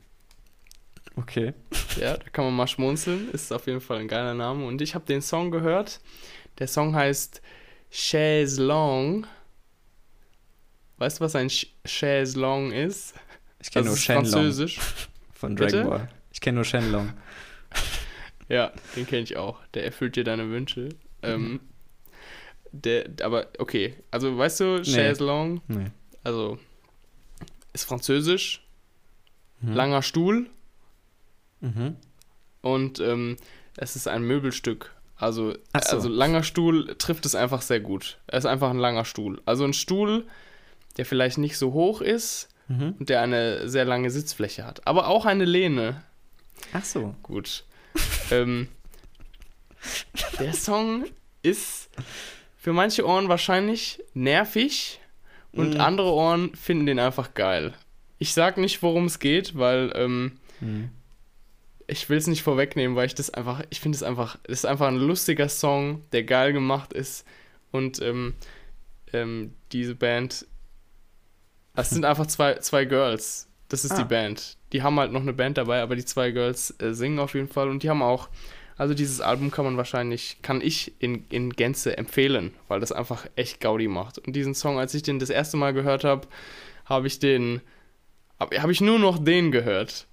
Okay. 1.16 1.52
Ja, 2.00 2.16
da 2.16 2.28
kann 2.30 2.44
man 2.44 2.54
mal 2.54 2.66
schmunzeln. 2.68 3.30
Ist 3.32 3.52
auf 3.52 3.66
jeden 3.66 3.80
Fall 3.80 3.98
ein 3.98 4.08
geiler 4.08 4.34
Name. 4.34 4.64
Und 4.66 4.80
ich 4.80 4.94
habe 4.94 5.04
den 5.04 5.20
Song 5.20 5.50
gehört. 5.50 6.00
Der 6.58 6.68
Song 6.68 6.94
heißt 6.94 7.42
Chaise 7.90 8.62
Long. 8.62 9.26
Weißt 10.98 11.18
du, 11.20 11.24
was 11.24 11.34
ein 11.34 11.48
Ch- 11.48 11.68
Chaise 11.86 12.38
Long 12.38 12.72
ist? 12.72 13.14
Ich 13.60 13.70
kenne 13.70 13.84
Das 13.84 13.92
nur 13.92 13.96
Shenlong 13.96 14.24
französisch. 14.32 14.78
von 15.32 15.56
Dragon 15.56 15.72
Bitte? 15.80 15.88
Ball. 15.88 16.08
Ich 16.32 16.40
kenne 16.40 16.56
nur 16.56 16.64
Shenlong. 16.64 17.12
Ja, 18.48 18.72
den 18.96 19.06
kenne 19.06 19.22
ich 19.22 19.36
auch. 19.36 19.58
Der 19.74 19.84
erfüllt 19.84 20.16
dir 20.16 20.24
deine 20.24 20.48
Wünsche. 20.50 20.88
Ähm, 21.22 21.52
Mhm. 21.52 21.60
der, 22.72 23.08
aber 23.22 23.48
okay, 23.58 23.94
also 24.10 24.36
weißt 24.38 24.60
du, 24.60 24.82
Chaise 24.84 25.24
Long, 25.24 25.60
Nee. 25.68 25.86
also 26.24 26.58
ist 27.72 27.84
französisch, 27.84 28.64
Mhm. 29.60 29.72
langer 29.72 30.02
Stuhl 30.02 30.48
Mhm. 31.60 31.96
und 32.62 33.00
ähm, 33.00 33.36
es 33.76 33.96
ist 33.96 34.06
ein 34.08 34.22
Möbelstück. 34.22 34.94
Also, 35.16 35.52
so. 35.52 35.58
also 35.74 36.08
langer 36.08 36.44
Stuhl 36.44 36.94
trifft 36.96 37.26
es 37.26 37.34
einfach 37.34 37.62
sehr 37.62 37.80
gut. 37.80 38.18
Er 38.28 38.38
ist 38.38 38.46
einfach 38.46 38.70
ein 38.70 38.78
langer 38.78 39.04
Stuhl. 39.04 39.42
Also 39.46 39.64
ein 39.64 39.72
Stuhl, 39.72 40.24
der 40.96 41.04
vielleicht 41.06 41.38
nicht 41.38 41.58
so 41.58 41.72
hoch 41.72 42.00
ist 42.00 42.48
Mhm. 42.68 42.94
und 42.98 43.08
der 43.08 43.22
eine 43.22 43.68
sehr 43.68 43.84
lange 43.84 44.10
Sitzfläche 44.10 44.64
hat. 44.66 44.86
Aber 44.86 45.08
auch 45.08 45.24
eine 45.26 45.44
Lehne. 45.44 46.02
Ach 46.72 46.84
so. 46.84 47.14
Gut. 47.22 47.64
ähm, 48.30 48.68
der 50.38 50.52
Song 50.52 51.04
ist 51.42 51.88
für 52.56 52.72
manche 52.72 53.06
Ohren 53.06 53.28
wahrscheinlich 53.28 54.02
nervig 54.14 55.00
und 55.52 55.74
Mhm. 55.74 55.80
andere 55.80 56.12
Ohren 56.12 56.54
finden 56.54 56.86
den 56.86 56.98
einfach 56.98 57.34
geil. 57.34 57.74
Ich 58.18 58.34
sag 58.34 58.58
nicht, 58.58 58.82
worum 58.82 59.06
es 59.06 59.18
geht, 59.18 59.56
weil 59.56 59.92
ähm, 59.94 60.38
Mhm. 60.60 60.90
ich 61.86 62.08
will 62.10 62.18
es 62.18 62.26
nicht 62.26 62.42
vorwegnehmen, 62.42 62.96
weil 62.96 63.06
ich 63.06 63.14
das 63.14 63.30
einfach, 63.30 63.62
ich 63.70 63.80
finde 63.80 63.96
es 63.96 64.02
einfach, 64.02 64.36
es 64.44 64.58
ist 64.60 64.64
einfach 64.66 64.88
ein 64.88 64.96
lustiger 64.96 65.48
Song, 65.48 66.02
der 66.12 66.24
geil 66.24 66.52
gemacht 66.52 66.92
ist 66.92 67.24
und 67.70 68.02
ähm, 68.02 68.34
ähm, 69.12 69.54
diese 69.72 69.94
Band, 69.94 70.46
es 71.80 71.90
sind 71.90 72.04
einfach 72.04 72.26
zwei, 72.26 72.54
zwei 72.56 72.84
Girls, 72.84 73.48
das 73.68 73.84
ist 73.84 73.92
Ah. 73.92 73.98
die 74.02 74.04
Band. 74.04 74.56
Die 74.72 74.82
haben 74.82 74.98
halt 74.98 75.12
noch 75.12 75.22
eine 75.22 75.32
Band 75.32 75.56
dabei, 75.58 75.80
aber 75.82 75.96
die 75.96 76.04
zwei 76.04 76.30
Girls 76.30 76.74
äh, 76.80 76.92
singen 76.94 77.18
auf 77.18 77.34
jeden 77.34 77.48
Fall 77.48 77.68
und 77.68 77.82
die 77.82 77.90
haben 77.90 78.02
auch, 78.02 78.28
also 78.76 78.94
dieses 78.94 79.20
Album 79.20 79.50
kann 79.50 79.64
man 79.64 79.76
wahrscheinlich, 79.76 80.38
kann 80.42 80.60
ich 80.60 80.92
in, 81.00 81.24
in 81.30 81.50
Gänze 81.50 81.96
empfehlen, 81.98 82.52
weil 82.68 82.80
das 82.80 82.92
einfach 82.92 83.26
echt 83.36 83.60
Gaudi 83.60 83.88
macht. 83.88 84.18
Und 84.18 84.34
diesen 84.36 84.54
Song, 84.54 84.78
als 84.78 84.94
ich 84.94 85.02
den 85.02 85.18
das 85.18 85.30
erste 85.30 85.56
Mal 85.56 85.72
gehört 85.72 86.04
habe, 86.04 86.28
habe 86.84 87.06
ich 87.06 87.18
den, 87.18 87.60
habe 88.38 88.60
hab 88.62 88.70
ich 88.70 88.80
nur 88.80 88.98
noch 88.98 89.18
den 89.22 89.50
gehört. 89.52 90.06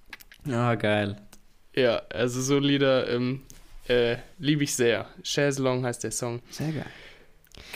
Ah, 0.50 0.74
geil. 0.74 1.16
Ja, 1.74 2.02
also 2.12 2.40
so 2.40 2.58
Lieder 2.58 3.08
ähm, 3.10 3.42
äh, 3.88 4.16
liebe 4.38 4.64
ich 4.64 4.74
sehr. 4.74 5.06
Chaise 5.22 5.62
Long 5.62 5.84
heißt 5.84 6.02
der 6.04 6.10
Song. 6.10 6.40
Sehr 6.50 6.72
geil. 6.72 6.86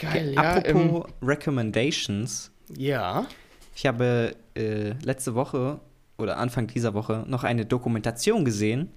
Geil, 0.00 0.36
Apropos 0.38 1.06
Recommendations. 1.22 2.50
ja. 2.76 3.26
Ich 3.80 3.86
habe 3.86 4.36
äh, 4.56 4.90
letzte 5.02 5.34
Woche 5.34 5.80
oder 6.18 6.36
Anfang 6.36 6.66
dieser 6.66 6.92
Woche 6.92 7.24
noch 7.26 7.44
eine 7.44 7.64
Dokumentation 7.64 8.44
gesehen, 8.44 8.90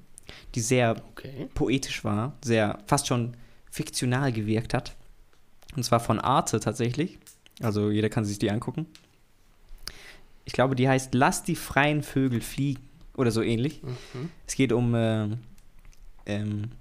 die 0.55 0.59
sehr 0.59 1.01
Okay. 1.11 1.47
poetisch 1.53 2.03
war, 2.03 2.33
sehr 2.43 2.79
fast 2.85 3.07
schon 3.07 3.37
fiktional 3.71 4.33
gewirkt 4.33 4.73
hat. 4.73 4.97
Und 5.77 5.83
zwar 5.83 6.01
von 6.01 6.19
Arte 6.19 6.59
tatsächlich. 6.59 7.17
Also 7.61 7.91
jeder 7.91 8.09
kann 8.09 8.25
sich 8.25 8.39
die 8.39 8.51
angucken. 8.51 8.87
Ich 10.43 10.51
glaube, 10.51 10.75
die 10.75 10.89
heißt 10.89 11.13
Lass 11.13 11.43
die 11.43 11.55
freien 11.55 12.03
Vögel 12.03 12.41
fliegen 12.41 12.81
oder 13.15 13.31
so 13.31 13.41
ähnlich. 13.41 13.81
Mhm. 13.83 14.31
Es 14.45 14.55
geht 14.55 14.73
um. 14.73 14.93
ähm, 14.95 15.37
ähm, 16.25 16.71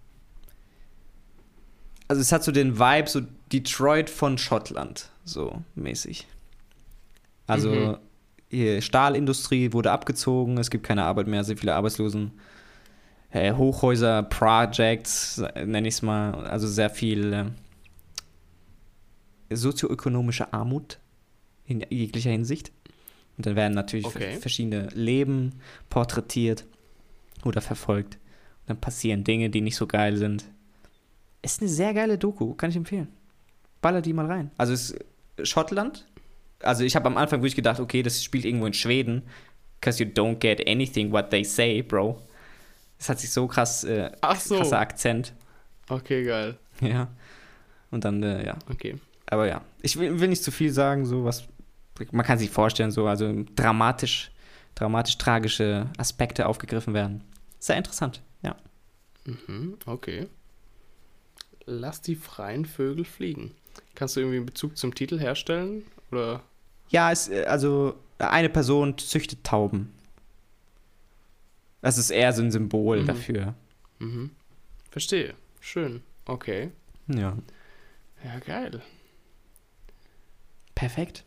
also, 2.08 2.20
es 2.20 2.32
hat 2.32 2.42
so 2.42 2.50
den 2.50 2.80
Vibe, 2.80 3.08
so 3.08 3.20
Detroit 3.52 4.10
von 4.10 4.38
Schottland, 4.38 5.08
so 5.24 5.62
mäßig. 5.76 6.26
Also, 7.46 7.98
Mhm. 8.50 8.82
Stahlindustrie 8.82 9.72
wurde 9.72 9.92
abgezogen, 9.92 10.58
es 10.58 10.70
gibt 10.70 10.84
keine 10.84 11.04
Arbeit 11.04 11.26
mehr, 11.26 11.42
sehr 11.42 11.56
viele 11.56 11.74
Arbeitslosen. 11.74 12.32
Äh, 13.30 13.54
Hochhäuser, 13.54 14.22
Projects, 14.24 15.42
nenne 15.64 15.88
ich 15.88 15.94
es 15.94 16.02
mal, 16.02 16.34
also 16.46 16.68
sehr 16.68 16.90
viel 16.90 17.32
äh, 17.32 17.44
sozioökonomische 19.56 20.52
Armut 20.52 20.98
in 21.64 21.84
jeglicher 21.88 22.30
Hinsicht. 22.30 22.72
Und 23.38 23.46
dann 23.46 23.56
werden 23.56 23.74
natürlich 23.74 24.04
Okay. 24.06 24.36
verschiedene 24.38 24.88
Leben 24.88 25.54
porträtiert 25.88 26.66
oder 27.44 27.60
verfolgt. 27.62 28.16
Und 28.16 28.68
dann 28.70 28.80
passieren 28.80 29.24
Dinge, 29.24 29.48
die 29.50 29.62
nicht 29.62 29.76
so 29.76 29.86
geil 29.86 30.16
sind. 30.16 30.44
Ist 31.40 31.60
eine 31.60 31.70
sehr 31.70 31.94
geile 31.94 32.18
Doku, 32.18 32.54
kann 32.54 32.70
ich 32.70 32.76
empfehlen. 32.76 33.08
Baller 33.80 34.02
die 34.02 34.12
mal 34.12 34.26
rein. 34.26 34.50
Also 34.58 34.74
es 34.74 34.90
ist 34.90 35.48
Schottland. 35.48 36.06
Also 36.62 36.84
ich 36.84 36.96
habe 36.96 37.06
am 37.06 37.16
Anfang 37.16 37.40
wirklich 37.40 37.56
gedacht, 37.56 37.80
okay, 37.80 38.02
das 38.02 38.22
spielt 38.22 38.44
irgendwo 38.44 38.66
in 38.66 38.74
Schweden. 38.74 39.22
Because 39.80 40.02
you 40.02 40.08
don't 40.08 40.36
get 40.36 40.66
anything 40.68 41.10
what 41.10 41.30
they 41.30 41.42
say, 41.42 41.82
bro. 41.82 42.20
Es 42.98 43.08
hat 43.08 43.18
sich 43.18 43.30
so 43.30 43.48
krass, 43.48 43.82
äh, 43.82 44.12
Ach 44.20 44.38
so. 44.38 44.56
krasser 44.56 44.78
Akzent. 44.78 45.32
Okay, 45.88 46.24
geil. 46.24 46.58
Ja. 46.80 47.08
Und 47.90 48.04
dann, 48.04 48.22
äh, 48.22 48.46
ja. 48.46 48.56
Okay. 48.70 48.96
Aber 49.26 49.46
ja, 49.46 49.62
ich 49.82 49.98
will, 49.98 50.18
will 50.20 50.28
nicht 50.28 50.42
zu 50.42 50.50
viel 50.50 50.72
sagen, 50.72 51.04
so 51.04 51.24
was. 51.24 51.44
Man 52.10 52.24
kann 52.24 52.38
sich 52.38 52.50
vorstellen, 52.50 52.90
so, 52.90 53.06
also 53.06 53.44
dramatisch, 53.54 54.30
dramatisch 54.74 55.18
tragische 55.18 55.90
Aspekte 55.98 56.46
aufgegriffen 56.46 56.94
werden. 56.94 57.22
Sehr 57.58 57.76
interessant, 57.76 58.22
ja. 58.42 58.56
Mhm, 59.24 59.76
okay. 59.86 60.26
Lass 61.66 62.00
die 62.00 62.16
freien 62.16 62.64
Vögel 62.64 63.04
fliegen. 63.04 63.52
Kannst 63.94 64.16
du 64.16 64.20
irgendwie 64.20 64.38
einen 64.38 64.46
Bezug 64.46 64.76
zum 64.76 64.94
Titel 64.94 65.18
herstellen? 65.20 65.84
Oder? 66.10 66.42
Ja, 66.92 67.10
es, 67.10 67.28
äh, 67.28 67.44
also 67.44 67.96
eine 68.18 68.48
Person 68.48 68.96
züchtet 68.98 69.42
Tauben. 69.44 69.92
Das 71.80 71.98
ist 71.98 72.10
eher 72.10 72.32
so 72.32 72.42
ein 72.42 72.52
Symbol 72.52 73.02
Mhm. 73.02 73.06
dafür. 73.06 73.54
Mhm. 73.98 74.30
Verstehe. 74.90 75.34
Schön. 75.60 76.02
Okay. 76.26 76.70
Ja. 77.08 77.36
Ja, 78.24 78.38
geil. 78.46 78.80
Perfekt. 80.74 81.24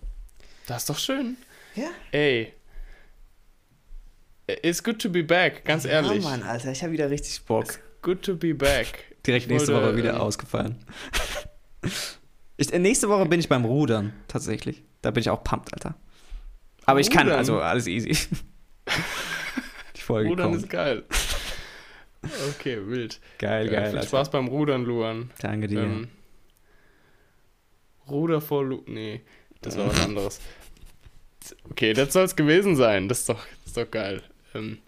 Das 0.68 0.84
ist 0.84 0.89
doch 0.89 0.97
schön. 0.97 1.38
Ja. 1.76 1.89
Ey. 2.11 2.53
It's 4.47 4.84
good 4.84 5.01
to 5.01 5.09
be 5.09 5.24
back, 5.24 5.66
ganz 5.66 5.86
ehrlich. 5.86 6.24
Ja, 6.24 6.30
Mann, 6.30 6.43
Alter, 6.43 6.72
ich 6.72 6.82
habe 6.84 6.93
wieder 6.93 7.09
richtig 7.09 7.43
Bock. 7.45 7.80
Good 8.01 8.22
to 8.24 8.36
be 8.36 8.53
back. 8.53 9.16
Direkt 9.26 9.45
Ich 9.45 9.51
nächste 9.51 9.74
wollte, 9.74 9.88
Woche 9.88 9.97
wieder 9.97 10.13
ähm, 10.16 10.22
ausgefallen. 10.22 10.78
Ich, 12.57 12.72
äh, 12.72 12.80
nächste 12.80 13.09
Woche 13.09 13.26
bin 13.26 13.41
ich 13.41 13.49
beim 13.49 13.66
Rudern, 13.66 14.13
tatsächlich. 14.30 14.82
Da 15.06 15.12
bin 15.12 15.22
ich 15.22 15.30
auch 15.30 15.43
pumped, 15.43 15.72
Alter. 15.72 15.93
Aber 16.88 16.99
ich 16.99 17.12
kann, 17.12 17.30
also 17.30 17.60
alles 17.60 17.86
easy. 17.86 18.10
Die 19.95 20.01
Folge 20.01 20.30
Rudern 20.30 20.51
kommt. 20.51 20.64
ist 20.64 20.70
geil. 20.70 21.03
Okay, 22.49 22.80
wild. 22.88 23.20
Geil, 23.38 23.68
Ja, 23.68 23.72
geil. 23.72 23.89
viel 23.89 23.97
Alter. 23.99 24.08
Spaß 24.08 24.32
beim 24.32 24.47
Rudern, 24.47 24.84
Luan. 24.84 25.30
Danke 25.39 25.68
dir. 25.68 25.82
Ähm, 25.84 26.08
Ruder 28.10 28.41
vor 28.41 28.64
Lu 28.66 28.82
Nee, 28.88 29.22
das 29.62 29.78
war 29.78 29.88
was 29.89 29.99
anderes. 30.06 30.41
Okay, 31.70 31.93
das 31.93 32.14
soll 32.14 32.24
es 32.26 32.36
gewesen 32.36 32.76
sein. 32.76 33.08
Das 33.08 33.20
ist 33.20 33.30
doch, 33.30 33.45
das 33.60 33.68
ist 33.68 33.78
doch 33.78 33.91
geil. 33.91 34.24
Ähm, 34.56 34.80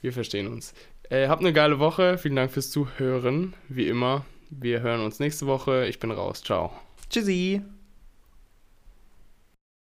wir 0.00 0.14
verstehen 0.14 0.46
uns. 0.46 0.72
Äh, 1.10 1.28
habt 1.28 1.42
eine 1.42 1.52
geile 1.52 1.78
Woche. 1.78 2.16
Vielen 2.16 2.36
Dank 2.36 2.52
fürs 2.52 2.70
Zuhören. 2.70 3.52
Wie 3.68 3.86
immer. 3.88 4.24
Wir 4.48 4.80
hören 4.80 5.02
uns 5.02 5.18
nächste 5.18 5.46
Woche. 5.46 5.86
Ich 5.88 5.98
bin 6.00 6.10
raus. 6.10 6.42
Ciao. 6.42 6.72
Tschüssi. 7.10 7.62